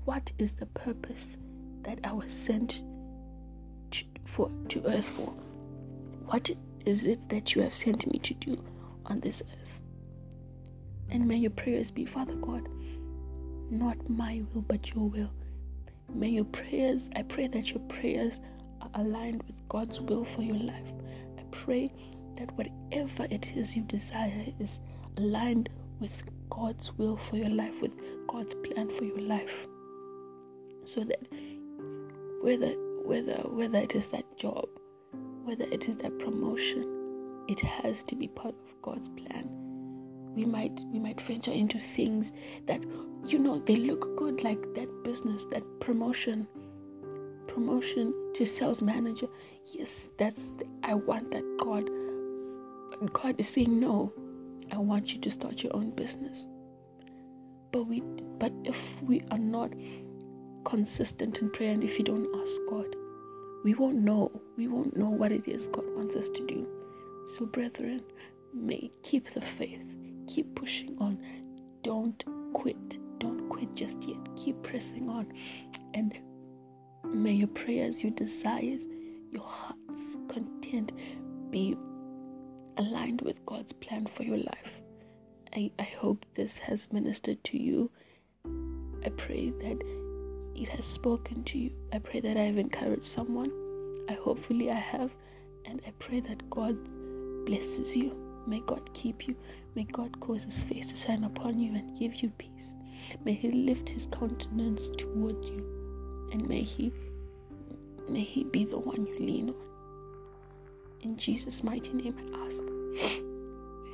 What 0.04 0.32
is 0.38 0.54
the 0.54 0.66
purpose 0.66 1.36
that 1.86 2.00
I 2.04 2.12
was 2.12 2.32
sent 2.32 2.82
to, 3.92 4.04
for 4.24 4.50
to 4.68 4.82
earth 4.86 5.08
for? 5.08 5.32
What 6.26 6.50
is 6.84 7.06
it 7.06 7.28
that 7.30 7.54
you 7.54 7.62
have 7.62 7.74
sent 7.74 8.10
me 8.12 8.18
to 8.18 8.34
do 8.34 8.62
on 9.06 9.20
this 9.20 9.42
earth? 9.42 9.80
And 11.08 11.26
may 11.26 11.36
your 11.36 11.52
prayers 11.52 11.90
be, 11.90 12.04
Father 12.04 12.34
God, 12.34 12.68
not 13.70 14.10
my 14.10 14.42
will 14.52 14.62
but 14.62 14.92
your 14.92 15.08
will. 15.08 15.30
May 16.12 16.30
your 16.30 16.44
prayers, 16.44 17.08
I 17.14 17.22
pray 17.22 17.46
that 17.48 17.70
your 17.70 17.80
prayers 17.88 18.40
are 18.80 18.90
aligned 18.94 19.42
with 19.44 19.56
God's 19.68 20.00
will 20.00 20.24
for 20.24 20.42
your 20.42 20.58
life. 20.58 20.92
I 21.38 21.42
pray 21.50 21.92
that 22.36 22.52
whatever 22.56 23.26
it 23.30 23.48
is 23.56 23.76
you 23.76 23.82
desire 23.82 24.46
is 24.58 24.80
aligned 25.16 25.68
with 26.00 26.22
God's 26.50 26.92
will 26.98 27.16
for 27.16 27.36
your 27.36 27.48
life, 27.48 27.80
with 27.80 27.92
God's 28.28 28.54
plan 28.54 28.90
for 28.90 29.04
your 29.04 29.20
life. 29.20 29.66
So 30.84 31.04
that 31.04 31.20
whether 32.46 32.74
whether 33.02 33.38
whether 33.48 33.78
it 33.78 33.96
is 33.96 34.06
that 34.10 34.24
job, 34.38 34.68
whether 35.42 35.64
it 35.64 35.88
is 35.88 35.96
that 35.96 36.16
promotion, 36.20 36.86
it 37.48 37.58
has 37.58 38.04
to 38.04 38.14
be 38.14 38.28
part 38.28 38.54
of 38.54 38.82
God's 38.82 39.08
plan. 39.08 39.50
We 40.32 40.44
might 40.44 40.80
we 40.92 41.00
might 41.00 41.20
venture 41.20 41.50
into 41.50 41.80
things 41.80 42.32
that 42.66 42.80
you 43.26 43.40
know 43.40 43.58
they 43.58 43.74
look 43.74 44.16
good 44.16 44.44
like 44.44 44.60
that 44.76 44.88
business, 45.02 45.44
that 45.46 45.64
promotion, 45.80 46.46
promotion 47.48 48.14
to 48.36 48.46
sales 48.46 48.80
manager. 48.80 49.26
Yes, 49.74 50.08
that's 50.16 50.52
the, 50.52 50.66
I 50.84 50.94
want 50.94 51.32
that 51.32 51.42
God. 51.58 51.90
God 53.12 53.40
is 53.40 53.48
saying 53.48 53.80
no. 53.80 54.12
I 54.70 54.78
want 54.78 55.12
you 55.12 55.20
to 55.20 55.30
start 55.32 55.64
your 55.64 55.74
own 55.74 55.90
business. 55.90 56.46
But 57.72 57.88
we 57.88 58.02
but 58.38 58.52
if 58.64 59.02
we 59.02 59.24
are 59.32 59.38
not 59.38 59.72
consistent 60.66 61.38
in 61.38 61.48
prayer 61.48 61.70
and 61.70 61.84
if 61.84 61.96
you 61.96 62.04
don't 62.04 62.28
ask 62.42 62.54
God, 62.68 62.96
we 63.64 63.74
won't 63.74 63.96
know. 63.96 64.30
We 64.56 64.66
won't 64.66 64.96
know 64.96 65.08
what 65.08 65.32
it 65.32 65.46
is 65.48 65.68
God 65.68 65.84
wants 65.94 66.16
us 66.16 66.28
to 66.28 66.46
do. 66.46 66.66
So 67.28 67.46
brethren, 67.46 68.02
may 68.52 68.90
keep 69.02 69.32
the 69.32 69.40
faith. 69.40 69.82
Keep 70.26 70.56
pushing 70.56 70.96
on. 70.98 71.18
Don't 71.82 72.22
quit. 72.52 72.98
Don't 73.20 73.48
quit 73.48 73.74
just 73.76 74.02
yet. 74.02 74.18
Keep 74.36 74.62
pressing 74.64 75.08
on. 75.08 75.32
And 75.94 76.18
may 77.04 77.32
your 77.32 77.48
prayers, 77.48 78.02
your 78.02 78.12
desires, 78.12 78.82
your 79.30 79.44
heart's 79.44 80.16
content 80.28 80.90
be 81.50 81.76
aligned 82.76 83.22
with 83.22 83.44
God's 83.46 83.72
plan 83.72 84.06
for 84.06 84.24
your 84.24 84.38
life. 84.38 84.82
I, 85.54 85.70
I 85.78 85.84
hope 85.84 86.26
this 86.34 86.58
has 86.58 86.92
ministered 86.92 87.44
to 87.44 87.56
you. 87.56 87.92
I 89.04 89.10
pray 89.10 89.50
that 89.50 90.05
it 90.56 90.68
has 90.70 90.84
spoken 90.86 91.44
to 91.44 91.58
you. 91.58 91.70
I 91.92 91.98
pray 91.98 92.20
that 92.20 92.36
I 92.36 92.44
have 92.44 92.58
encouraged 92.58 93.04
someone. 93.04 93.50
I 94.08 94.14
hopefully 94.14 94.70
I 94.70 94.76
have. 94.78 95.10
And 95.64 95.80
I 95.86 95.92
pray 95.98 96.20
that 96.20 96.48
God 96.48 96.76
blesses 97.44 97.96
you. 97.96 98.16
May 98.46 98.60
God 98.60 98.92
keep 98.94 99.26
you. 99.28 99.36
May 99.74 99.84
God 99.84 100.18
cause 100.20 100.44
his 100.44 100.64
face 100.64 100.86
to 100.86 100.96
shine 100.96 101.24
upon 101.24 101.60
you 101.60 101.74
and 101.74 101.98
give 101.98 102.22
you 102.22 102.30
peace. 102.38 102.74
May 103.24 103.34
he 103.34 103.50
lift 103.50 103.88
his 103.88 104.06
countenance 104.06 104.88
toward 104.96 105.44
you. 105.44 106.28
And 106.32 106.48
may 106.48 106.62
he 106.62 106.92
may 108.08 108.22
he 108.22 108.44
be 108.44 108.64
the 108.64 108.78
one 108.78 109.06
you 109.06 109.18
lean 109.18 109.48
on. 109.50 109.54
In 111.02 111.16
Jesus' 111.16 111.62
mighty 111.62 111.92
name 111.92 112.16
I 112.18 112.46
ask. 112.46 112.58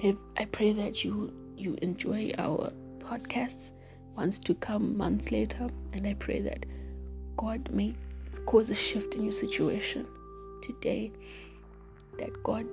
If 0.04 0.16
I 0.36 0.44
pray 0.44 0.72
that 0.74 1.02
you 1.04 1.32
you 1.56 1.76
enjoy 1.82 2.32
our 2.38 2.72
podcasts 2.98 3.72
once 4.16 4.38
to 4.40 4.54
come 4.54 4.96
months 4.96 5.30
later 5.30 5.68
and 5.92 6.06
I 6.06 6.14
pray 6.14 6.40
that 6.40 6.66
God 7.36 7.70
may 7.70 7.94
cause 8.46 8.70
a 8.70 8.74
shift 8.74 9.14
in 9.14 9.24
your 9.24 9.32
situation 9.32 10.06
today. 10.62 11.12
That 12.18 12.42
God 12.42 12.66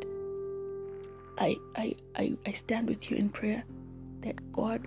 I 1.38 1.58
I 1.76 1.96
I, 2.16 2.38
I 2.46 2.52
stand 2.52 2.90
with 2.90 3.10
you 3.10 3.18
in 3.18 3.30
prayer 3.30 3.64
that 4.22 4.52
God 4.52 4.86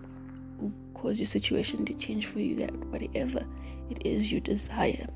will 0.58 0.72
cause 0.94 1.18
your 1.18 1.26
situation 1.26 1.84
to 1.86 1.94
change 1.94 2.26
for 2.26 2.40
you 2.40 2.56
that 2.56 2.74
whatever 2.86 3.46
it 3.90 4.06
is 4.06 4.30
you 4.30 4.40
desire 4.40 5.08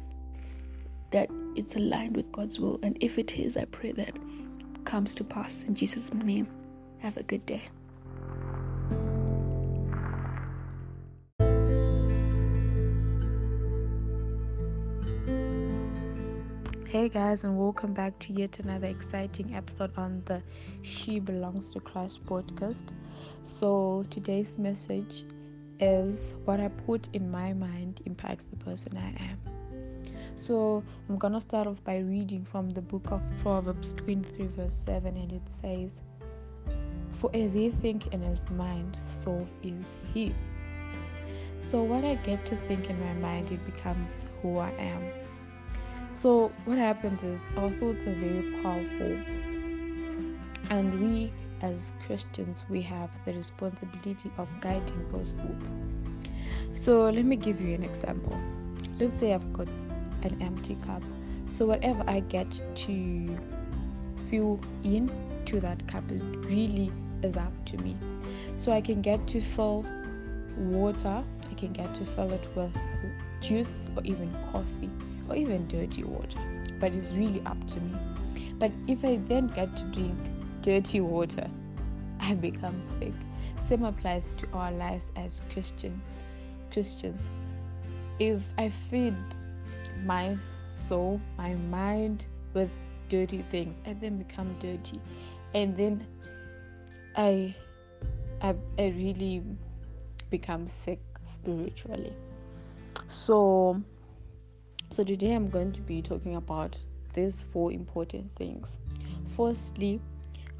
that 1.10 1.30
it's 1.54 1.76
aligned 1.76 2.16
with 2.16 2.30
God's 2.32 2.58
will. 2.60 2.78
And 2.82 2.96
if 3.00 3.18
it 3.18 3.38
is, 3.38 3.56
I 3.56 3.64
pray 3.66 3.92
that 3.92 4.12
comes 4.84 5.14
to 5.16 5.24
pass. 5.24 5.64
In 5.64 5.74
Jesus' 5.74 6.12
name, 6.12 6.48
have 6.98 7.16
a 7.16 7.22
good 7.22 7.44
day. 7.46 7.62
Hey 17.06 17.12
guys, 17.12 17.44
and 17.44 17.56
welcome 17.56 17.94
back 17.94 18.18
to 18.18 18.32
yet 18.32 18.58
another 18.58 18.88
exciting 18.88 19.54
episode 19.54 19.96
on 19.96 20.24
the 20.24 20.42
She 20.82 21.20
Belongs 21.20 21.70
to 21.70 21.78
Christ 21.78 22.26
podcast. 22.26 22.82
So, 23.60 24.04
today's 24.10 24.58
message 24.58 25.24
is 25.78 26.18
what 26.46 26.58
I 26.58 26.66
put 26.66 27.08
in 27.12 27.30
my 27.30 27.52
mind 27.52 28.00
impacts 28.06 28.46
the 28.46 28.56
person 28.56 28.96
I 28.96 29.14
am. 29.22 29.38
So 30.34 30.82
I'm 31.08 31.16
gonna 31.16 31.40
start 31.40 31.68
off 31.68 31.80
by 31.84 31.98
reading 31.98 32.44
from 32.44 32.70
the 32.70 32.82
book 32.82 33.12
of 33.12 33.22
Proverbs 33.40 33.92
23, 33.92 34.48
verse 34.48 34.82
7, 34.84 35.16
and 35.16 35.32
it 35.32 35.42
says, 35.62 35.92
For 37.20 37.30
as 37.36 37.54
he 37.54 37.70
think 37.70 38.08
in 38.08 38.20
his 38.20 38.42
mind, 38.50 38.96
so 39.22 39.46
is 39.62 39.84
he. 40.12 40.34
So 41.60 41.84
what 41.84 42.04
I 42.04 42.16
get 42.16 42.44
to 42.46 42.56
think 42.66 42.90
in 42.90 42.98
my 42.98 43.12
mind, 43.12 43.52
it 43.52 43.64
becomes 43.64 44.10
who 44.42 44.58
I 44.58 44.70
am. 44.70 45.25
So 46.22 46.50
what 46.64 46.78
happens 46.78 47.22
is 47.22 47.38
our 47.58 47.68
thoughts 47.72 48.06
are 48.06 48.14
very 48.14 48.50
powerful, 48.62 49.18
and 50.70 50.98
we 50.98 51.30
as 51.60 51.92
Christians 52.06 52.62
we 52.70 52.80
have 52.82 53.10
the 53.26 53.34
responsibility 53.34 54.30
of 54.38 54.48
guiding 54.62 55.06
those 55.12 55.34
thoughts. 55.34 55.70
So 56.74 57.10
let 57.10 57.26
me 57.26 57.36
give 57.36 57.60
you 57.60 57.74
an 57.74 57.82
example. 57.82 58.38
Let's 58.98 59.20
say 59.20 59.34
I've 59.34 59.52
got 59.52 59.68
an 60.22 60.40
empty 60.40 60.78
cup. 60.86 61.02
So 61.54 61.66
whatever 61.66 62.02
I 62.06 62.20
get 62.20 62.50
to 62.86 63.38
fill 64.30 64.58
in 64.84 65.10
to 65.44 65.60
that 65.60 65.86
cup 65.86 66.04
really 66.08 66.90
is 67.22 67.36
up 67.36 67.52
to 67.66 67.76
me. 67.78 67.94
So 68.56 68.72
I 68.72 68.80
can 68.80 69.02
get 69.02 69.26
to 69.28 69.40
fill 69.42 69.84
water, 70.56 71.22
I 71.50 71.54
can 71.54 71.74
get 71.74 71.94
to 71.94 72.06
fill 72.06 72.32
it 72.32 72.46
with 72.56 72.74
juice 73.42 73.84
or 73.94 74.02
even 74.04 74.32
coffee 74.50 74.90
or 75.28 75.36
even 75.36 75.66
dirty 75.68 76.04
water. 76.04 76.38
But 76.80 76.92
it's 76.92 77.12
really 77.12 77.42
up 77.46 77.58
to 77.68 77.80
me. 77.80 77.98
But 78.58 78.72
if 78.86 79.04
I 79.04 79.16
then 79.28 79.48
get 79.48 79.76
to 79.76 79.84
drink 79.84 80.18
dirty 80.62 81.00
water, 81.00 81.48
I 82.20 82.34
become 82.34 82.80
sick. 82.98 83.12
Same 83.68 83.84
applies 83.84 84.32
to 84.38 84.48
our 84.52 84.72
lives 84.72 85.06
as 85.16 85.42
Christian 85.52 86.00
Christians. 86.72 87.20
If 88.18 88.42
I 88.58 88.72
feed 88.90 89.16
my 90.04 90.36
soul, 90.88 91.20
my 91.36 91.54
mind 91.54 92.24
with 92.54 92.70
dirty 93.08 93.44
things, 93.50 93.78
I 93.86 93.92
then 93.94 94.18
become 94.18 94.56
dirty, 94.60 95.00
and 95.54 95.76
then 95.76 96.06
I, 97.16 97.54
I, 98.40 98.54
I 98.78 98.86
really 98.88 99.42
become 100.30 100.68
sick 100.84 101.00
spiritually. 101.24 102.12
So, 103.08 103.82
so 104.90 105.04
today 105.04 105.32
I'm 105.34 105.50
going 105.50 105.72
to 105.72 105.80
be 105.80 106.00
talking 106.00 106.36
about 106.36 106.78
these 107.12 107.44
four 107.52 107.72
important 107.72 108.34
things. 108.36 108.76
Firstly, 109.36 110.00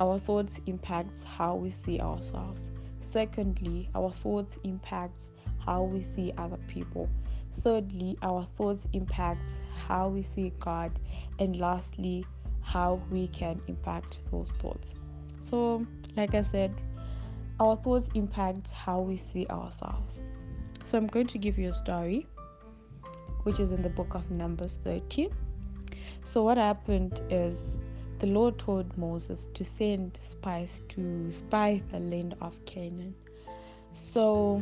our 0.01 0.19
thoughts 0.19 0.61
impact 0.67 1.23
how 1.25 1.55
we 1.55 1.71
see 1.71 2.01
ourselves. 2.01 2.67
Secondly, 3.01 3.89
our 3.95 4.13
thoughts 4.13 4.59
impact 4.65 5.29
how 5.65 5.85
we 5.85 6.03
see 6.03 6.33
other 6.37 6.59
people. 6.69 7.09
Thirdly, 7.63 8.19
our 8.23 8.45
thoughts 8.57 8.87
impact 8.93 9.49
how 9.87 10.09
we 10.09 10.23
see 10.23 10.53
God. 10.61 10.99
And 11.39 11.57
lastly, 11.57 12.27
how 12.63 13.01
we 13.11 13.29
can 13.29 13.61
impact 13.69 14.19
those 14.31 14.51
thoughts. 14.61 14.93
So, 15.43 15.87
like 16.17 16.35
I 16.35 16.43
said, 16.43 16.75
our 17.61 17.77
thoughts 17.77 18.11
impact 18.15 18.71
how 18.71 19.01
we 19.01 19.17
see 19.17 19.47
ourselves. 19.47 20.21
So, 20.85 20.99
I'm 20.99 21.07
going 21.07 21.29
to 21.29 21.39
give 21.39 21.59
you 21.59 21.71
a 21.71 21.75
story 21.75 22.27
which 23.47 23.61
is 23.61 23.71
in 23.71 23.81
the 23.81 23.89
book 23.89 24.15
of 24.17 24.29
Numbers 24.29 24.79
13. 24.83 25.31
So, 26.25 26.43
what 26.43 26.57
happened 26.57 27.21
is 27.31 27.61
the 28.19 28.27
Lord 28.27 28.59
told 28.59 28.99
Moses 28.99 29.47
to 29.55 29.65
send 29.65 30.19
spies 30.29 30.83
to 30.89 31.31
spy 31.31 31.81
the 31.91 32.01
land 32.01 32.35
of 32.41 32.57
Canaan. 32.65 33.15
So, 34.13 34.61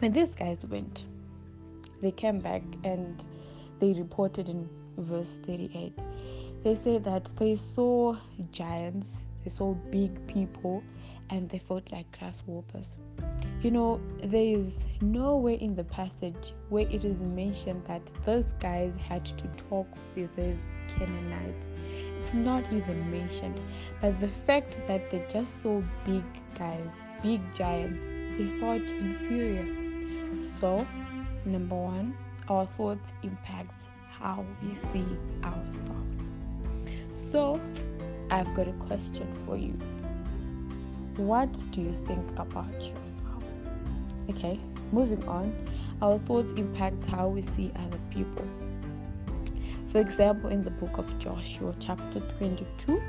when 0.00 0.12
these 0.12 0.34
guys 0.34 0.66
went, 0.66 1.04
they 2.02 2.10
came 2.10 2.40
back 2.40 2.62
and 2.84 3.24
they 3.80 3.94
reported 3.94 4.50
in 4.50 4.68
verse 4.98 5.34
38 5.46 5.92
they 6.64 6.74
say 6.74 6.98
that 6.98 7.28
they 7.36 7.54
saw 7.54 8.16
giants 8.50 9.12
they 9.44 9.50
saw 9.50 9.74
big 9.90 10.26
people 10.26 10.82
and 11.30 11.48
they 11.48 11.58
felt 11.58 11.90
like 11.92 12.06
grasshoppers 12.18 12.96
you 13.62 13.70
know 13.70 14.00
there 14.22 14.58
is 14.58 14.80
nowhere 15.00 15.54
in 15.54 15.74
the 15.74 15.84
passage 15.84 16.54
where 16.68 16.86
it 16.88 17.04
is 17.04 17.18
mentioned 17.20 17.82
that 17.86 18.02
those 18.24 18.46
guys 18.60 18.92
had 19.08 19.24
to 19.24 19.48
talk 19.68 19.86
with 20.14 20.34
those 20.36 20.60
canaanites 20.96 21.66
it's 22.20 22.34
not 22.34 22.64
even 22.72 23.10
mentioned 23.10 23.60
but 24.00 24.18
the 24.20 24.28
fact 24.46 24.76
that 24.86 25.10
they 25.10 25.24
just 25.32 25.62
saw 25.62 25.82
big 26.04 26.24
guys 26.58 26.90
big 27.22 27.40
giants 27.54 28.04
they 28.36 28.46
felt 28.60 28.82
inferior 28.82 29.66
so 30.60 30.86
Number 31.48 31.76
one, 31.76 32.14
our 32.48 32.66
thoughts 32.66 33.10
impacts 33.22 33.74
how 34.10 34.44
we 34.62 34.74
see 34.74 35.06
ourselves. 35.42 36.28
So, 37.30 37.58
I've 38.30 38.52
got 38.54 38.68
a 38.68 38.72
question 38.72 39.26
for 39.46 39.56
you. 39.56 39.72
What 41.16 41.50
do 41.70 41.80
you 41.80 41.94
think 42.06 42.30
about 42.38 42.72
yourself? 42.80 43.07
Okay, 44.30 44.60
moving 44.92 45.26
on. 45.26 45.54
Our 46.02 46.18
thoughts 46.18 46.52
impact 46.58 47.02
how 47.04 47.28
we 47.28 47.42
see 47.42 47.72
other 47.74 47.98
people. 48.10 48.44
For 49.90 50.00
example, 50.00 50.50
in 50.50 50.62
the 50.62 50.70
book 50.70 50.98
of 50.98 51.18
Joshua, 51.18 51.74
chapter 51.80 52.20
22, 52.38 53.02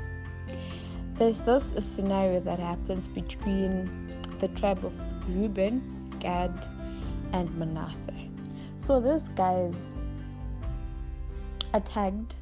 there's 1.14 1.38
this 1.40 1.64
a 1.76 1.82
scenario 1.82 2.40
that 2.40 2.58
happens 2.58 3.06
between 3.08 4.08
the 4.40 4.48
tribe 4.48 4.82
of 4.84 4.94
Reuben, 5.28 6.10
Gad, 6.18 6.50
and 7.34 7.54
Manasseh. 7.58 8.14
So 8.86 8.98
these 8.98 9.28
guys 9.36 9.74
attacked 11.74 12.34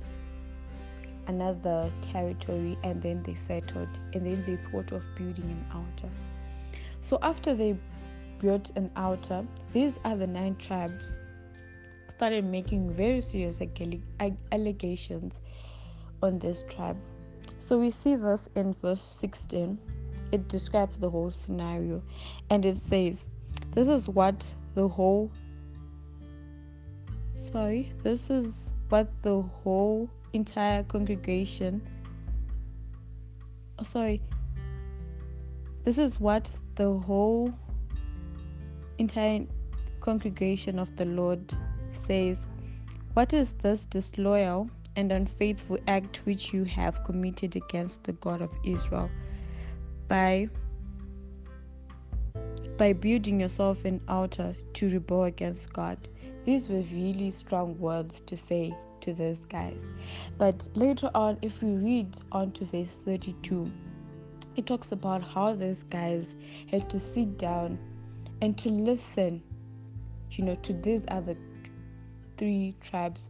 another 1.27 1.91
territory 2.13 2.79
and 2.85 3.03
then 3.03 3.23
they 3.25 3.35
settled 3.35 3.89
and 4.15 4.25
then 4.25 4.45
they 4.47 4.57
thought 4.71 4.93
of 4.93 5.03
building 5.17 5.45
an 5.45 5.67
altar. 5.75 6.13
So 7.03 7.19
after 7.23 7.55
they 7.55 7.77
built 8.41 8.71
an 8.77 8.91
altar, 8.97 9.45
these 9.73 9.93
are 10.05 10.17
the 10.17 10.27
nine 10.27 10.57
tribes 10.57 11.15
started 12.19 12.45
making 12.45 12.93
very 12.95 13.21
serious 13.21 13.61
allegations 14.51 15.35
on 16.21 16.37
this 16.41 16.65
tribe. 16.69 16.97
So 17.61 17.79
we 17.79 17.91
see 17.91 18.17
this 18.17 18.49
in 18.57 18.75
verse 18.83 19.19
16. 19.21 19.79
It 20.33 20.49
describes 20.49 20.99
the 20.99 21.09
whole 21.09 21.31
scenario 21.31 22.03
and 22.51 22.65
it 22.65 22.79
says, 22.79 23.29
This 23.73 23.87
is 23.87 24.09
what 24.09 24.45
the 24.75 24.89
whole 24.89 25.31
sorry, 27.53 27.93
this 28.03 28.29
is 28.31 28.47
what 28.89 29.09
the 29.23 29.41
whole 29.41 30.11
entire 30.33 30.83
congregation, 30.83 31.81
sorry, 33.93 34.21
this 35.85 35.99
is 35.99 36.19
what 36.19 36.51
the 36.75 36.93
whole 36.93 37.55
entire 38.99 39.47
congregation 40.01 40.79
of 40.79 40.95
the 40.97 41.05
Lord 41.05 41.53
says. 42.07 42.39
What 43.15 43.33
is 43.33 43.53
this 43.55 43.85
disloyal 43.85 44.71
and 44.97 45.13
unfaithful 45.13 45.79
act 45.89 46.25
which 46.25 46.53
you 46.53 46.65
have 46.65 47.05
committed 47.05 47.57
against 47.57 48.05
the 48.05 48.13
God 48.15 48.43
of 48.43 48.51
Israel 48.65 49.11
by 50.09 50.49
by 52.77 52.93
building 52.93 53.41
yourself 53.41 53.85
an 53.85 54.01
altar 54.09 54.55
to 54.75 54.91
rebel 54.91 55.25
against 55.25 55.73
God? 55.73 55.99
These 56.45 56.69
were 56.69 56.83
really 56.93 57.31
strong 57.31 57.79
words 57.79 58.21
to 58.27 58.37
say 58.37 58.75
to 59.01 59.13
those 59.13 59.45
guys. 59.49 59.77
But 60.39 60.69
later 60.75 61.11
on, 61.15 61.39
if 61.43 61.63
we 61.63 61.71
read 61.71 62.17
on 62.33 62.53
to 62.53 62.65
verse 62.65 62.93
32, 63.05 63.71
it 64.57 64.67
talks 64.67 64.93
about 64.93 65.23
how 65.23 65.55
those 65.55 65.83
guys 65.85 66.35
had 66.71 66.89
to 66.91 66.99
sit 66.99 67.39
down 67.39 67.79
and 68.41 68.57
to 68.59 68.69
listen, 68.69 69.43
you 70.33 70.45
know, 70.45 70.55
to 70.57 70.73
these 70.73 71.05
other 71.09 71.37
three 72.37 72.75
tribes. 72.81 73.29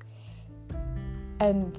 And 1.40 1.79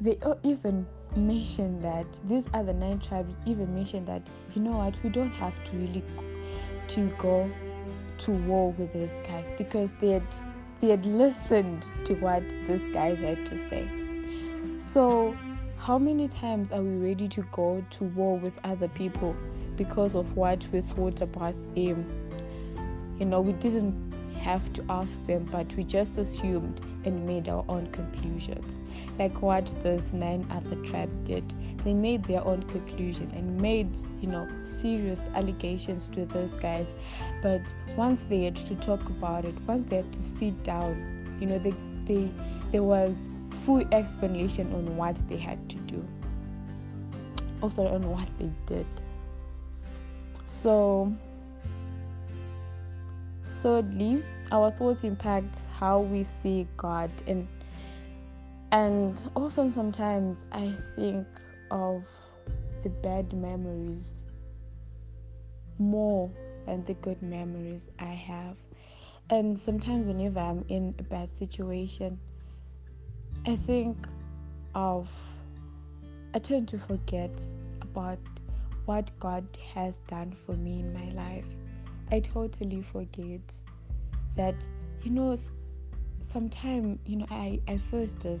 they 0.00 0.18
even 0.42 0.86
mentioned 1.16 1.82
that 1.82 2.06
these 2.28 2.44
other 2.54 2.72
nine 2.72 3.00
tribes 3.00 3.32
even 3.46 3.74
mentioned 3.74 4.06
that 4.06 4.22
you 4.54 4.62
know 4.62 4.76
what 4.76 4.94
we 5.02 5.10
don't 5.10 5.30
have 5.30 5.54
to 5.64 5.76
really 5.76 6.04
to 6.86 7.08
go 7.18 7.50
to 8.18 8.30
war 8.30 8.72
with 8.72 8.92
these 8.92 9.12
guys 9.26 9.46
because 9.56 9.90
they 10.00 10.10
had 10.10 10.22
they 10.80 10.90
had 10.90 11.04
listened 11.06 11.84
to 12.04 12.14
what 12.16 12.42
these 12.66 12.82
guys 12.92 13.18
had 13.18 13.44
to 13.46 13.58
say. 13.68 13.88
So 14.78 15.36
how 15.78 15.98
many 15.98 16.28
times 16.28 16.70
are 16.72 16.82
we 16.82 17.08
ready 17.08 17.28
to 17.28 17.42
go 17.52 17.84
to 17.90 18.04
war 18.04 18.38
with 18.38 18.52
other 18.64 18.88
people 18.88 19.34
because 19.78 20.14
of 20.14 20.36
what 20.36 20.62
we 20.72 20.82
thought 20.82 21.22
about 21.22 21.54
them? 21.74 22.04
You 23.18 23.24
know, 23.24 23.40
we 23.40 23.54
didn't 23.54 24.12
have 24.34 24.70
to 24.74 24.84
ask 24.90 25.10
them, 25.26 25.48
but 25.50 25.74
we 25.76 25.84
just 25.84 26.18
assumed 26.18 26.80
and 27.06 27.26
made 27.26 27.48
our 27.48 27.64
own 27.68 27.90
conclusions. 27.92 28.66
Like 29.18 29.40
what 29.40 29.70
those 29.82 30.12
nine 30.12 30.46
other 30.50 30.76
tribes 30.84 31.16
did. 31.24 31.54
they 31.84 31.94
made 31.94 32.24
their 32.24 32.44
own 32.44 32.62
conclusion 32.64 33.30
and 33.34 33.60
made 33.60 33.88
you 34.20 34.28
know 34.28 34.46
serious 34.64 35.20
allegations 35.34 36.08
to 36.08 36.26
those 36.26 36.50
guys 36.60 36.86
but 37.42 37.60
once 37.96 38.20
they 38.28 38.44
had 38.44 38.56
to 38.56 38.74
talk 38.76 39.00
about 39.08 39.44
it 39.44 39.54
once 39.66 39.88
they 39.88 39.96
had 39.96 40.12
to 40.12 40.22
sit 40.38 40.62
down 40.64 41.38
you 41.40 41.46
know 41.46 41.58
they, 41.58 41.74
they 42.04 42.30
there 42.72 42.82
was 42.82 43.14
full 43.64 43.82
explanation 43.92 44.72
on 44.74 44.96
what 44.96 45.16
they 45.28 45.36
had 45.36 45.68
to 45.70 45.76
do 45.92 46.04
also 47.62 47.86
on 47.86 48.08
what 48.10 48.28
they 48.38 48.50
did 48.66 48.86
so 50.48 51.12
thirdly 53.62 54.22
our 54.52 54.70
thoughts 54.72 55.04
impact 55.04 55.54
how 55.78 56.00
we 56.00 56.26
see 56.42 56.66
god 56.76 57.10
and 57.26 57.46
and 58.72 59.18
often 59.36 59.72
sometimes 59.72 60.36
i 60.52 60.74
think 60.96 61.26
of 61.70 62.06
the 62.82 62.88
bad 62.88 63.32
memories 63.32 64.14
more 65.78 66.30
than 66.66 66.84
the 66.84 66.94
good 66.94 67.22
memories 67.22 67.88
I 67.98 68.12
have. 68.12 68.56
And 69.30 69.58
sometimes, 69.64 70.06
whenever 70.06 70.40
I'm 70.40 70.64
in 70.68 70.94
a 70.98 71.02
bad 71.02 71.28
situation, 71.38 72.18
I 73.46 73.56
think 73.66 73.96
of, 74.74 75.08
I 76.34 76.38
tend 76.38 76.68
to 76.68 76.78
forget 76.78 77.30
about 77.82 78.18
what 78.88 79.10
God 79.20 79.46
has 79.74 79.92
done 80.06 80.34
for 80.46 80.54
me 80.54 80.80
in 80.80 80.94
my 80.94 81.10
life. 81.10 81.44
I 82.10 82.20
totally 82.20 82.80
forget 82.80 83.42
that, 84.34 84.54
you 85.02 85.10
know, 85.10 85.36
sometimes, 86.32 86.98
you 87.04 87.16
know, 87.16 87.26
I, 87.30 87.60
I 87.68 87.78
first 87.90 88.18
this 88.20 88.40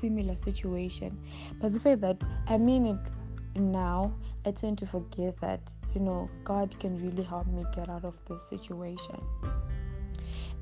similar 0.00 0.34
situation. 0.34 1.18
But 1.60 1.74
the 1.74 1.80
fact 1.80 2.00
that 2.00 2.24
I 2.46 2.56
mean 2.56 2.86
it 2.86 3.60
now, 3.60 4.14
I 4.46 4.52
tend 4.52 4.78
to 4.78 4.86
forget 4.86 5.38
that, 5.42 5.60
you 5.94 6.00
know, 6.00 6.30
God 6.42 6.74
can 6.80 6.96
really 7.06 7.22
help 7.22 7.46
me 7.46 7.62
get 7.74 7.90
out 7.90 8.06
of 8.06 8.14
this 8.30 8.42
situation. 8.48 9.20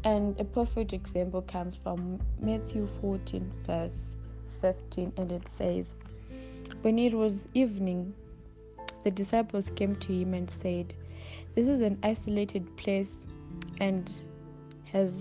And 0.02 0.38
a 0.40 0.44
perfect 0.44 0.92
example 0.92 1.42
comes 1.42 1.76
from 1.76 2.18
Matthew 2.40 2.88
14, 3.00 3.52
verse 3.64 4.16
15, 4.60 5.12
and 5.16 5.30
it 5.30 5.44
says, 5.56 5.94
When 6.82 6.98
it 6.98 7.14
was 7.14 7.46
evening, 7.54 8.12
the 9.04 9.10
disciples 9.10 9.70
came 9.76 9.94
to 9.96 10.12
him 10.12 10.34
and 10.34 10.50
said, 10.62 10.94
This 11.54 11.68
is 11.68 11.80
an 11.82 11.98
isolated 12.02 12.76
place 12.76 13.14
and 13.80 14.10
has 14.92 15.12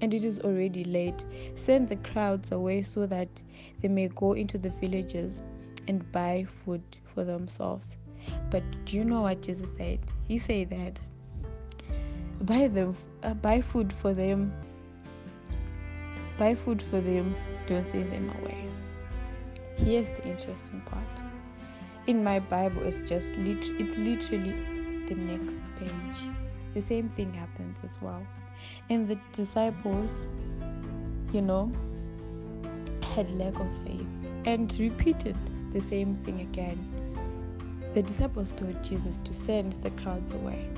and 0.00 0.12
it 0.12 0.22
is 0.24 0.40
already 0.40 0.84
late. 0.84 1.24
Send 1.56 1.88
the 1.88 1.96
crowds 1.96 2.52
away 2.52 2.82
so 2.82 3.06
that 3.06 3.28
they 3.80 3.88
may 3.88 4.08
go 4.08 4.32
into 4.32 4.58
the 4.58 4.70
villages 4.70 5.38
and 5.88 6.10
buy 6.12 6.46
food 6.64 6.82
for 7.14 7.24
themselves. 7.24 7.88
But 8.50 8.62
do 8.84 8.96
you 8.96 9.04
know 9.04 9.22
what 9.22 9.40
Jesus 9.42 9.66
said? 9.78 10.00
He 10.28 10.38
said 10.38 10.70
that 10.70 10.98
buy 12.42 12.68
them, 12.68 12.96
uh, 13.22 13.34
buy 13.34 13.62
food 13.62 13.94
for 14.02 14.12
them, 14.12 14.52
buy 16.38 16.54
food 16.54 16.82
for 16.90 17.00
them. 17.00 17.34
Don't 17.66 17.84
send 17.86 18.12
them 18.12 18.30
away. 18.42 18.68
Here's 19.76 20.08
the 20.08 20.24
interesting 20.24 20.82
part. 20.84 21.22
In 22.06 22.22
my 22.22 22.38
Bible, 22.38 22.82
it's 22.82 23.00
just 23.00 23.34
lit- 23.38 23.80
it's 23.80 23.96
literally 23.96 24.52
the 25.08 25.14
next 25.14 25.60
page. 25.78 26.18
The 26.74 26.82
same 26.82 27.08
thing 27.10 27.32
happens 27.32 27.78
as 27.82 27.96
well. 28.02 28.26
And 28.90 29.08
the 29.08 29.18
disciples, 29.32 30.10
you 31.32 31.40
know, 31.40 31.72
had 33.14 33.30
lack 33.38 33.58
of 33.58 33.68
faith 33.84 34.06
and 34.44 34.74
repeated 34.78 35.36
the 35.72 35.80
same 35.80 36.14
thing 36.14 36.40
again. 36.40 36.78
The 37.94 38.02
disciples 38.02 38.52
told 38.52 38.82
Jesus 38.82 39.18
to 39.24 39.32
send 39.32 39.72
the 39.82 39.90
crowds 40.02 40.32
away. 40.32 40.68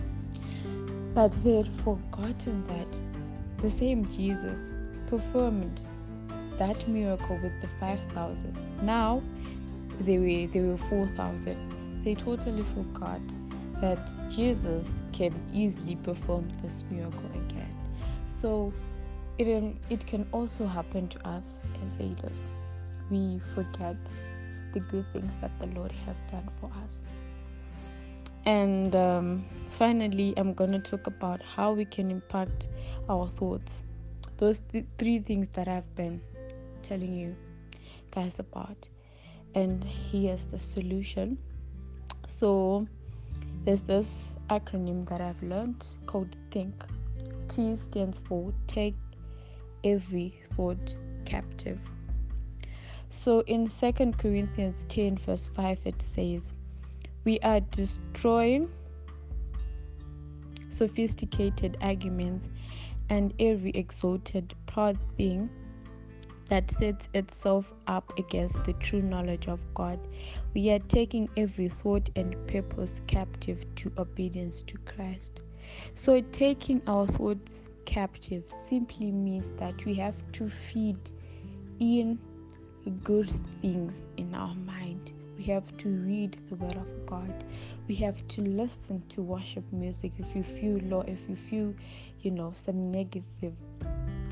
But 1.15 1.33
they 1.43 1.57
had 1.57 1.73
forgotten 1.83 2.65
that 2.67 3.01
the 3.62 3.71
same 3.71 4.07
Jesus 4.07 4.62
performed 5.09 5.81
that 6.59 6.89
miracle 6.89 7.39
with 7.43 7.61
the 7.62 7.69
5,000. 7.81 8.57
Now 8.83 9.23
they 10.00 10.18
were, 10.18 10.52
they 10.52 10.61
were 10.61 10.78
4,000. 10.88 12.04
They 12.04 12.14
totally 12.14 12.64
forgot 12.74 13.20
that 13.80 13.98
Jesus 14.30 14.85
can 15.12 15.35
easily 15.52 15.96
perform 15.96 16.48
this 16.62 16.85
miracle 16.90 17.30
again. 17.48 17.74
So 18.40 18.72
it, 19.38 19.74
it 19.90 20.06
can 20.06 20.26
also 20.32 20.66
happen 20.66 21.09
to 21.09 21.28
us 21.28 21.61
as 21.85 22.00
leaders. 22.00 22.37
We 23.11 23.40
forget 23.54 23.96
the 24.72 24.80
good 24.80 25.06
things 25.12 25.32
that 25.40 25.50
the 25.59 25.66
Lord 25.66 25.92
has 26.04 26.16
done 26.30 26.48
for 26.61 26.70
us. 26.85 27.04
And 28.44 28.94
um, 28.94 29.44
finally, 29.70 30.35
I'm 30.37 30.54
going 30.54 30.72
to 30.72 30.78
talk 30.78 31.06
about 31.06 31.42
how 31.42 31.72
we 31.72 31.85
can 31.85 32.11
impact 32.11 32.68
our 33.09 33.28
thoughts. 33.28 33.72
Those 34.38 34.61
th- 34.70 34.85
three 34.98 35.18
things 35.18 35.48
that 35.54 35.66
I've 35.66 35.94
been 35.96 36.20
telling 36.82 37.14
you 37.14 37.35
guys 38.12 38.38
about. 38.38 38.88
And 39.57 39.83
here's 39.83 40.45
the 40.45 40.59
solution. 40.59 41.38
So, 42.29 42.87
there's 43.64 43.81
this 43.81 44.27
acronym 44.51 45.09
that 45.09 45.23
I've 45.23 45.42
learned 45.42 45.87
called 46.05 46.37
THINK. 46.51 46.85
T 47.49 47.77
stands 47.79 48.21
for 48.29 48.53
Take 48.66 48.95
Every 49.83 50.38
Thought 50.55 50.95
Captive. 51.25 51.81
So 53.09 53.40
in 53.47 53.66
2 53.66 53.92
Corinthians 54.19 54.85
10, 54.90 55.16
verse 55.19 55.49
5, 55.57 55.79
it 55.87 56.03
says, 56.03 56.53
We 57.25 57.40
are 57.40 57.61
destroying 57.61 58.69
sophisticated 60.71 61.79
arguments 61.81 62.45
and 63.09 63.33
every 63.38 63.71
exalted 63.71 64.53
proud 64.66 64.99
thing 65.16 65.49
that 66.48 66.70
sets 66.70 67.09
itself 67.14 67.72
up 67.87 68.16
against 68.18 68.62
the 68.64 68.72
true 68.74 69.02
knowledge 69.02 69.48
of 69.48 69.61
God. 69.74 69.98
We 70.54 70.70
are 70.70 70.78
taking 70.78 71.28
every 71.37 71.68
thought 71.68 72.09
and 72.16 72.35
purpose 72.46 73.00
captive 73.06 73.64
to 73.76 73.92
obedience 73.98 74.62
to 74.68 74.78
Christ. 74.78 75.40
So, 75.94 76.20
taking 76.32 76.80
our 76.87 77.06
thoughts 77.06 77.66
captive 77.85 78.44
simply 78.68 79.11
means 79.11 79.50
that 79.59 79.85
we 79.85 79.94
have 79.94 80.14
to 80.32 80.48
feed 80.48 80.98
in 81.80 82.18
good 83.02 83.30
things 83.61 83.94
in 84.16 84.35
our 84.35 84.54
mind. 84.54 85.12
We 85.37 85.44
have 85.44 85.76
to 85.78 85.88
read 85.88 86.38
the 86.48 86.56
Word 86.56 86.76
of 86.76 87.06
God. 87.06 87.44
We 87.88 87.94
have 87.96 88.26
to 88.28 88.42
listen 88.42 89.02
to 89.11 89.22
worship 89.22 89.64
music 89.72 90.12
if 90.18 90.35
you 90.35 90.42
feel 90.42 90.78
low, 90.88 91.00
if 91.02 91.18
you 91.28 91.37
feel, 91.37 91.74
you 92.22 92.30
know, 92.30 92.54
some 92.64 92.90
negative 92.90 93.54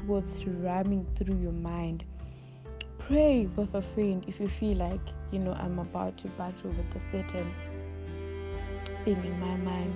thoughts 0.06 0.44
ramming 0.46 1.06
through 1.16 1.38
your 1.38 1.52
mind. 1.52 2.04
Pray 2.98 3.46
with 3.56 3.74
a 3.74 3.82
friend 3.82 4.24
if 4.26 4.40
you 4.40 4.48
feel 4.48 4.78
like, 4.78 5.00
you 5.30 5.38
know, 5.38 5.52
I'm 5.52 5.78
about 5.78 6.16
to 6.18 6.28
battle 6.28 6.70
with 6.70 6.96
a 6.96 7.00
certain 7.12 7.52
thing 9.04 9.22
in 9.22 9.40
my 9.40 9.56
mind. 9.56 9.94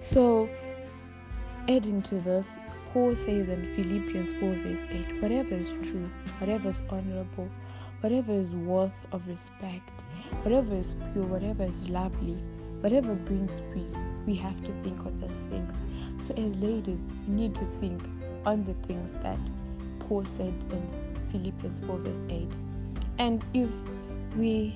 So, 0.00 0.48
adding 1.68 2.02
to 2.02 2.20
this, 2.20 2.46
Paul 2.92 3.14
says 3.16 3.48
in 3.48 3.72
Philippians 3.74 4.34
4 4.34 4.52
verse 4.54 4.78
8 4.90 5.22
whatever 5.22 5.54
is 5.54 5.70
true, 5.82 6.10
whatever 6.38 6.68
is 6.70 6.80
honorable, 6.90 7.48
whatever 8.00 8.32
is 8.32 8.50
worth 8.50 9.06
of 9.12 9.26
respect, 9.26 10.04
whatever 10.42 10.76
is 10.76 10.94
pure, 11.12 11.24
whatever 11.24 11.64
is 11.64 11.88
lovely, 11.88 12.36
whatever 12.80 13.14
brings 13.14 13.62
peace, 13.72 13.96
we 14.26 14.34
have 14.34 14.60
to 14.62 14.72
think 14.82 14.98
of 15.06 15.20
those 15.20 15.40
things. 15.50 15.72
So, 16.26 16.34
as 16.34 16.56
ladies, 16.62 17.00
we 17.26 17.34
need 17.34 17.54
to 17.54 17.66
think 17.80 18.02
on 18.44 18.64
the 18.64 18.74
things 18.86 19.10
that 19.22 19.38
Paul 20.00 20.24
said 20.36 20.54
in 20.70 20.82
Philippians 21.30 21.80
4 21.80 21.98
verse 21.98 22.20
8. 22.28 22.48
And 23.18 23.44
if 23.54 23.68
we 24.36 24.74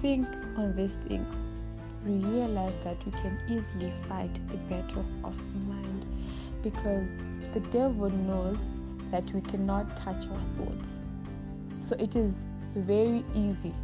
think 0.00 0.26
on 0.56 0.74
these 0.76 0.96
things, 1.08 1.26
we 2.06 2.14
realize 2.14 2.74
that 2.84 2.96
we 3.04 3.12
can 3.12 3.38
easily 3.48 3.92
fight 4.08 4.32
the 4.48 4.56
battle 4.68 5.04
of 5.24 5.36
the 5.36 5.58
mind 5.72 6.06
because 6.62 7.08
the 7.54 7.60
devil 7.72 8.10
knows 8.10 8.56
that 9.10 9.24
we 9.34 9.40
cannot 9.40 9.88
touch 9.98 10.26
our 10.28 10.42
thoughts. 10.56 10.88
So 11.86 11.96
it 11.98 12.14
is 12.14 12.32
very 12.74 13.24
easy 13.34 13.74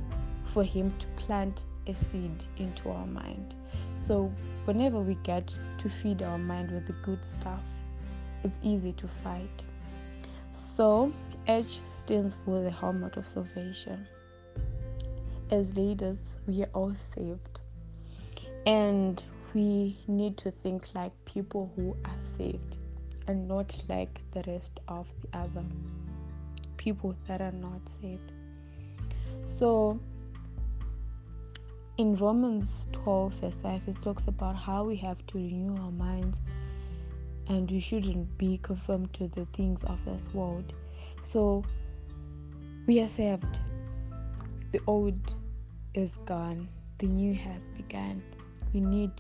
for 0.53 0.63
him 0.63 0.93
to 0.99 1.07
plant 1.25 1.65
a 1.87 1.95
seed 1.95 2.45
into 2.59 2.91
our 2.91 3.07
mind. 3.07 3.55
So 4.07 4.33
whenever 4.65 5.01
we 5.01 5.15
get 5.23 5.49
to 5.79 5.89
feed 5.89 6.23
our 6.23 6.39
mind 6.39 6.71
with 6.71 6.87
the 6.87 6.93
good 7.05 7.19
stuff, 7.25 7.61
it's 8.45 8.55
easy 8.63 8.93
to 8.93 9.09
fight. 9.23 9.63
So 10.77 11.13
H 11.49 11.81
stands 11.99 12.37
for 12.45 12.63
the 12.63 12.71
helmet 12.71 13.17
of 13.17 13.27
salvation. 13.27 14.07
As 15.51 15.75
leaders, 15.77 16.19
we 16.47 16.63
are 16.63 16.71
all 16.75 16.95
saved. 17.15 17.59
And 18.67 19.23
we 19.53 19.97
need 20.09 20.37
to 20.39 20.51
think 20.63 20.89
like 20.95 21.13
people 21.25 21.73
who 21.77 21.97
are 22.05 22.37
saved 22.37 22.77
and 23.27 23.49
not 23.49 23.77
like 23.89 24.21
the 24.33 24.43
rest 24.47 24.81
of 24.89 25.07
the 25.23 25.39
other 25.39 25.65
people 26.77 27.15
that 27.27 27.41
are 27.41 27.53
not 27.53 27.81
saved. 28.01 28.33
So, 29.47 29.99
in 31.97 32.17
Romans 32.17 32.69
12, 32.93 33.33
verse 33.35 33.55
5, 33.63 33.83
it 33.87 34.03
talks 34.03 34.27
about 34.27 34.57
how 34.57 34.85
we 34.85 34.97
have 34.97 35.25
to 35.29 35.39
renew 35.39 35.77
our 35.81 35.93
minds 35.93 36.37
and 37.49 37.71
we 37.71 37.81
shouldn't 37.81 38.37
be 38.39 38.59
conformed 38.63 39.13
to 39.15 39.29
the 39.29 39.47
things 39.57 39.83
of 39.85 40.05
this 40.05 40.29
world. 40.33 40.73
So 41.25 41.65
we 42.87 43.01
are 43.01 43.09
saved. 43.09 43.59
The 44.73 44.81
old 44.87 45.35
is 45.95 46.11
gone, 46.27 46.69
the 46.99 47.07
new 47.07 47.35
has 47.35 47.63
begun. 47.77 48.23
We 48.73 48.81
need 48.81 49.13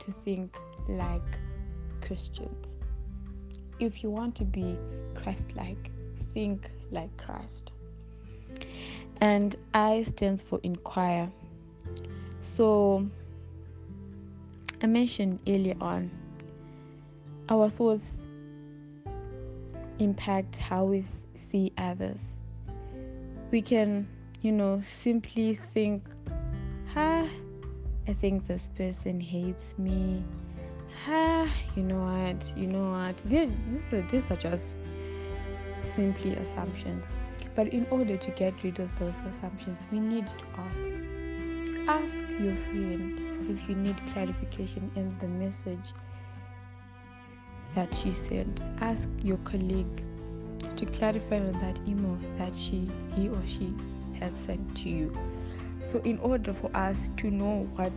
to 0.00 0.14
think 0.24 0.56
like 0.88 1.38
Christians. 2.00 2.76
If 3.78 4.02
you 4.02 4.10
want 4.10 4.34
to 4.36 4.44
be 4.44 4.76
Christ 5.14 5.46
like, 5.54 5.90
think 6.34 6.70
like 6.90 7.14
Christ. 7.16 7.70
And 9.20 9.56
I 9.74 10.02
stands 10.04 10.42
for 10.42 10.60
inquire. 10.62 11.30
So 12.42 13.06
I 14.82 14.86
mentioned 14.86 15.40
earlier 15.46 15.76
on 15.80 16.10
our 17.50 17.68
thoughts 17.68 18.04
impact 19.98 20.56
how 20.56 20.84
we 20.84 21.04
see 21.34 21.72
others. 21.76 22.20
We 23.50 23.60
can, 23.60 24.06
you 24.40 24.52
know, 24.52 24.82
simply 25.02 25.58
think, 25.74 26.04
ah, 26.94 27.28
I 28.06 28.12
think 28.12 28.46
this 28.46 28.68
person 28.76 29.20
hates 29.20 29.74
me. 29.78 30.22
Ah, 31.08 31.52
you 31.74 31.82
know 31.82 32.02
what, 32.02 32.56
you 32.56 32.68
know 32.68 32.92
what. 32.92 33.16
These, 33.24 33.50
these 34.10 34.22
are 34.30 34.36
just 34.36 34.76
simply 35.82 36.36
assumptions. 36.36 37.04
But 37.56 37.68
in 37.68 37.84
order 37.90 38.16
to 38.16 38.30
get 38.30 38.62
rid 38.62 38.78
of 38.78 38.96
those 39.00 39.16
assumptions, 39.28 39.78
we 39.90 39.98
need 39.98 40.28
to 40.28 40.34
ask. 40.56 40.78
Ask 41.88 42.14
your 42.40 42.54
friend 42.54 43.20
if 43.50 43.68
you 43.68 43.74
need 43.74 43.96
clarification 44.12 44.92
in 44.94 45.16
the 45.18 45.26
message 45.26 45.92
that 47.74 47.94
she 47.94 48.12
sent. 48.12 48.64
Ask 48.80 49.08
your 49.22 49.38
colleague 49.38 50.02
to 50.76 50.86
clarify 50.86 51.38
on 51.38 51.52
that 51.60 51.78
email 51.86 52.18
that 52.38 52.54
she, 52.54 52.90
he 53.14 53.28
or 53.28 53.42
she 53.46 53.74
has 54.18 54.32
sent 54.46 54.76
to 54.78 54.88
you. 54.88 55.16
So, 55.82 56.00
in 56.00 56.18
order 56.18 56.52
for 56.52 56.74
us 56.76 56.96
to 57.18 57.30
know 57.30 57.68
what, 57.76 57.92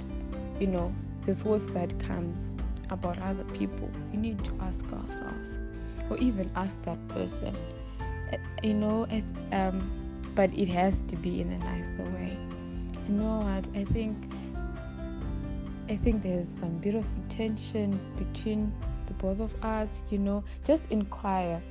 you 0.60 0.68
know, 0.68 0.94
the 1.26 1.36
thoughts 1.36 1.66
that 1.72 1.98
comes 2.00 2.52
about 2.90 3.20
other 3.20 3.44
people, 3.46 3.90
we 4.12 4.18
need 4.18 4.44
to 4.46 4.52
ask 4.62 4.84
ourselves, 4.86 5.58
or 6.10 6.18
even 6.18 6.50
ask 6.56 6.76
that 6.84 7.08
person. 7.10 7.56
Uh, 8.32 8.38
you 8.62 8.74
know, 8.74 9.08
um, 9.52 9.90
but 10.36 10.54
it 10.54 10.68
has 10.68 10.96
to 11.08 11.16
be 11.16 11.42
in 11.42 11.52
a 11.52 11.58
nicer 11.60 12.04
way. 12.12 12.38
You 13.08 13.16
know 13.16 13.40
what? 13.40 13.68
I 13.76 13.84
think, 13.92 14.18
I 15.90 15.98
think 15.98 16.24
there's 16.24 16.48
some 16.60 16.78
bit 16.78 16.96
of 16.96 17.06
tension 17.30 18.00
between 18.18 18.72
the 19.08 19.14
both 19.14 19.40
of 19.40 19.52
us, 19.64 19.90
you 20.10 20.18
know, 20.18 20.44
just 20.64 20.84
inquire 20.90 21.62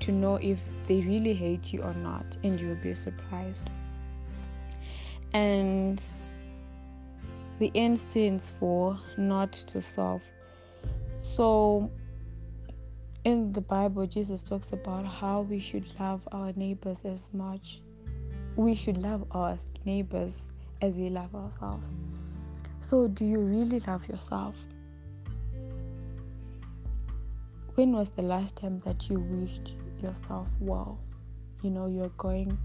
to 0.00 0.12
know 0.12 0.36
if 0.36 0.58
they 0.88 1.00
really 1.02 1.34
hate 1.34 1.72
you 1.72 1.82
or 1.82 1.94
not, 1.94 2.24
and 2.42 2.58
you'll 2.58 2.82
be 2.82 2.94
surprised. 2.94 3.70
And 5.32 6.00
the 7.58 7.70
N 7.74 7.98
stands 8.10 8.52
for 8.58 8.98
not 9.16 9.52
to 9.52 9.82
solve. 9.94 10.22
So, 11.22 11.90
in 13.24 13.52
the 13.52 13.60
Bible, 13.60 14.06
Jesus 14.06 14.42
talks 14.42 14.72
about 14.72 15.04
how 15.04 15.42
we 15.42 15.60
should 15.60 15.84
love 16.00 16.26
our 16.32 16.52
neighbors 16.56 16.98
as 17.04 17.28
much. 17.32 17.80
We 18.56 18.74
should 18.74 18.96
love 18.96 19.26
our 19.30 19.58
neighbors 19.84 20.32
as 20.80 20.94
we 20.94 21.10
love 21.10 21.34
ourselves. 21.34 21.86
So, 22.80 23.06
do 23.08 23.24
you 23.26 23.38
really 23.38 23.80
love 23.80 24.08
yourself? 24.08 24.54
When 27.80 27.92
was 27.92 28.10
the 28.10 28.20
last 28.20 28.54
time 28.56 28.78
that 28.80 29.08
you 29.08 29.18
wished 29.18 29.72
yourself 30.02 30.46
well? 30.60 31.00
You 31.62 31.70
know, 31.70 31.86
you're 31.86 32.12
going 32.18 32.58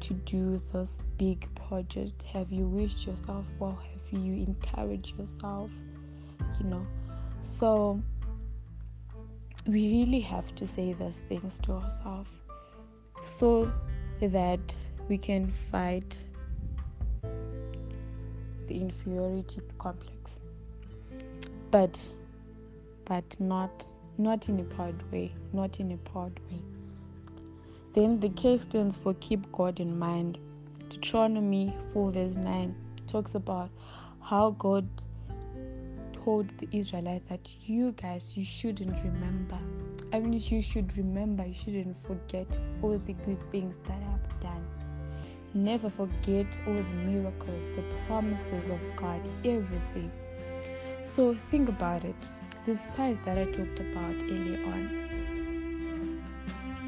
to 0.00 0.14
do 0.14 0.60
this 0.72 1.04
big 1.18 1.46
project. 1.54 2.24
Have 2.24 2.50
you 2.50 2.66
wished 2.66 3.06
yourself 3.06 3.44
well? 3.60 3.78
Have 3.80 4.20
you 4.20 4.44
encouraged 4.44 5.16
yourself? 5.16 5.70
You 6.58 6.66
know, 6.66 6.84
so 7.60 8.02
we 9.68 10.04
really 10.04 10.18
have 10.18 10.52
to 10.56 10.66
say 10.66 10.94
those 10.94 11.22
things 11.28 11.60
to 11.62 11.74
ourselves 11.74 12.30
so 13.22 13.70
that 14.20 14.74
we 15.08 15.16
can 15.16 15.52
fight 15.70 16.24
the 18.66 18.80
inferiority 18.80 19.60
complex 19.78 20.40
but 21.70 21.96
but 23.04 23.24
not 23.38 23.84
not 24.20 24.48
in 24.48 24.60
a 24.60 24.64
proud 24.64 25.02
way, 25.10 25.32
not 25.52 25.80
in 25.80 25.92
a 25.92 25.96
proud 25.96 26.38
way. 26.50 26.60
Then 27.94 28.20
the 28.20 28.28
K 28.28 28.58
stands 28.58 28.96
for 28.96 29.14
keep 29.14 29.50
God 29.50 29.80
in 29.80 29.98
mind. 29.98 30.38
Deuteronomy 30.90 31.74
4 31.94 32.12
verse 32.12 32.34
9 32.34 32.74
talks 33.06 33.34
about 33.34 33.70
how 34.20 34.50
God 34.50 34.86
told 36.24 36.48
the 36.58 36.68
Israelites 36.70 37.24
that 37.28 37.48
you 37.66 37.92
guys 37.92 38.32
you 38.36 38.44
shouldn't 38.44 38.96
remember. 39.02 39.58
I 40.12 40.18
mean 40.18 40.34
you 40.34 40.60
should 40.60 40.96
remember, 40.96 41.46
you 41.46 41.54
shouldn't 41.54 41.96
forget 42.06 42.46
all 42.82 42.98
the 42.98 43.14
good 43.14 43.38
things 43.50 43.74
that 43.88 43.98
I 44.02 44.10
have 44.10 44.40
done. 44.40 44.66
Never 45.54 45.88
forget 45.90 46.46
all 46.66 46.74
the 46.74 46.82
miracles, 46.82 47.64
the 47.74 47.82
promises 48.06 48.70
of 48.70 48.80
God, 48.96 49.20
everything. 49.44 50.10
So 51.06 51.34
think 51.50 51.68
about 51.68 52.04
it 52.04 52.14
the 52.66 52.76
spies 52.76 53.16
that 53.24 53.38
I 53.38 53.44
talked 53.46 53.80
about 53.80 54.14
earlier 54.30 54.62
on, 54.66 56.22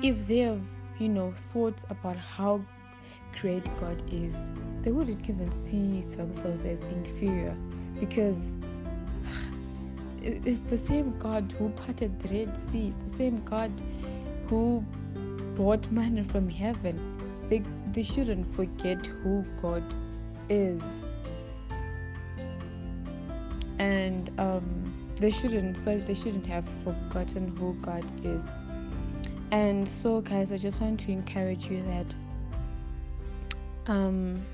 if 0.03 0.27
they 0.27 0.39
have, 0.39 0.61
you 0.99 1.09
know, 1.09 1.33
thoughts 1.53 1.83
about 1.89 2.17
how 2.17 2.61
great 3.41 3.65
God 3.81 4.03
is, 4.13 4.35
they 4.83 4.91
wouldn't 4.91 5.29
even 5.29 5.51
see 5.71 6.05
themselves 6.17 6.65
as 6.65 6.81
inferior 6.95 7.57
because 7.99 8.37
it's 10.23 10.61
the 10.69 10.79
same 10.79 11.17
God 11.19 11.55
who 11.59 11.71
parted 11.71 12.21
the 12.21 12.29
Red 12.29 12.61
Sea, 12.71 12.93
the 13.09 13.17
same 13.17 13.43
God 13.45 13.71
who 14.49 14.85
brought 15.55 15.91
manna 15.91 16.25
from 16.25 16.49
heaven. 16.49 16.99
They, 17.49 17.63
they 17.93 18.03
shouldn't 18.03 18.55
forget 18.55 19.05
who 19.07 19.45
God 19.61 19.83
is. 20.49 20.83
And 23.79 24.31
um, 24.39 24.82
they 25.23 25.31
shouldn't 25.31 25.77
sorry 25.79 25.99
they 25.99 26.15
shouldn't 26.15 26.47
have 26.47 26.69
forgotten 26.85 27.57
who 27.57 27.75
god 27.83 28.05
is. 28.25 28.45
And 29.51 29.89
so 29.89 30.21
guys 30.21 30.51
i 30.53 30.57
just 30.57 30.81
want 30.81 31.01
to 31.01 31.13
encourage 31.13 31.67
you 31.67 31.83
that 31.83 32.07
um 33.87 34.45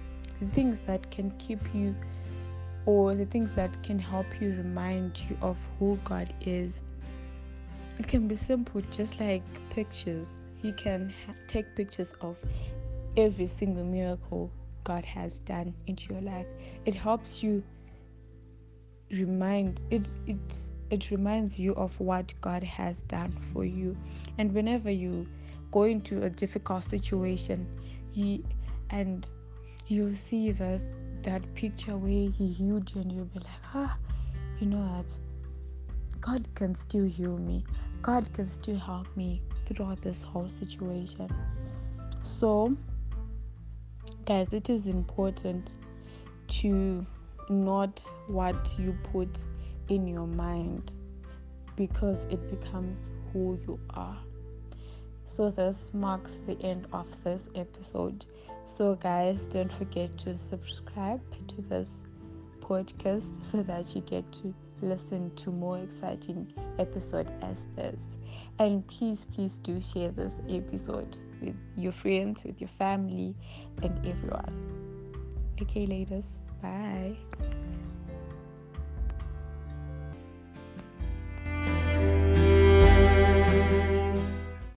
the 0.40 0.46
things 0.48 0.78
that 0.87 1.11
can 1.11 1.31
keep 1.38 1.61
you 1.74 1.94
or 2.87 3.14
the 3.14 3.26
things 3.26 3.50
that 3.57 3.83
can 3.83 3.98
help 3.98 4.26
you 4.40 4.50
remind 4.50 5.18
you 5.28 5.37
of 5.42 5.57
who 5.78 5.98
god 6.04 6.33
is 6.40 6.81
it 7.98 8.07
can 8.07 8.28
be 8.28 8.37
simple 8.37 8.81
just 8.92 9.18
like 9.18 9.42
pictures. 9.70 10.28
You 10.62 10.72
can 10.72 11.12
ha- 11.26 11.35
take 11.48 11.74
pictures 11.74 12.12
of 12.20 12.37
every 13.16 13.48
single 13.48 13.85
miracle 13.85 14.50
god 14.85 15.04
has 15.04 15.40
done 15.40 15.74
into 15.88 16.14
your 16.14 16.22
life. 16.22 16.46
It 16.87 16.94
helps 16.94 17.42
you 17.42 17.62
remind 19.11 19.81
it 19.90 20.07
it 20.27 20.37
it 20.90 21.11
reminds 21.11 21.59
you 21.59 21.75
of 21.75 21.99
what 22.01 22.33
God 22.40 22.62
has 22.62 22.99
done 23.09 23.37
for 23.53 23.64
you. 23.64 23.97
And 24.38 24.53
whenever 24.55 24.90
you 24.90 25.27
go 25.71 25.83
into 25.85 26.23
a 26.23 26.31
difficult 26.31 26.85
situation, 26.85 27.66
you 28.14 28.44
and 28.90 29.27
you 29.87 30.14
see 30.14 30.53
that 30.53 30.81
that 31.25 31.42
picture 31.55 31.97
where 31.97 32.31
he 32.31 32.53
healed 32.53 32.94
you 32.94 33.03
and 33.03 33.12
you'll 33.12 33.25
be 33.27 33.40
like, 33.40 33.64
ah, 33.75 33.97
you 34.61 34.66
know 34.66 34.79
what? 34.79 35.07
God 36.21 36.49
can 36.55 36.75
still 36.75 37.05
heal 37.05 37.37
me. 37.37 37.64
God 38.03 38.33
can 38.33 38.49
still 38.49 38.79
help 38.79 39.07
me 39.16 39.42
throughout 39.66 40.01
this 40.01 40.23
whole 40.23 40.49
situation. 40.49 41.29
So 42.23 42.77
guys, 44.25 44.49
it 44.53 44.71
is 44.71 44.87
important 44.87 45.71
to 46.49 47.07
not 47.48 48.00
what 48.26 48.56
you 48.78 48.96
put 49.12 49.28
in 49.88 50.06
your 50.06 50.26
mind 50.26 50.92
because 51.76 52.18
it 52.30 52.50
becomes 52.50 52.98
who 53.32 53.58
you 53.66 53.78
are. 53.90 54.18
So, 55.26 55.50
this 55.50 55.76
marks 55.92 56.32
the 56.46 56.61
end 56.62 56.87
of 56.92 57.06
this 57.22 57.48
episode. 57.54 58.24
So, 58.66 58.94
guys, 58.94 59.46
don't 59.46 59.72
forget 59.72 60.16
to 60.18 60.37
subscribe 60.37 61.20
to 61.48 61.62
this 61.62 61.88
podcast 62.61 63.24
so 63.50 63.62
that 63.62 63.94
you 63.94 64.00
get 64.02 64.30
to 64.32 64.54
listen 64.80 65.30
to 65.37 65.50
more 65.50 65.78
exciting 65.78 66.52
episode 66.78 67.30
as 67.42 67.58
this. 67.76 68.00
And 68.58 68.87
please, 68.87 69.26
please 69.34 69.58
do 69.62 69.80
share 69.80 70.11
this 70.11 70.32
episode 70.48 71.16
with 71.40 71.56
your 71.76 71.92
friends, 71.92 72.44
with 72.44 72.61
your 72.61 72.70
family, 72.78 73.34
and 73.82 74.06
everyone. 74.06 75.54
Okay, 75.61 75.87
ladies. 75.87 76.38
Bye. 76.62 77.16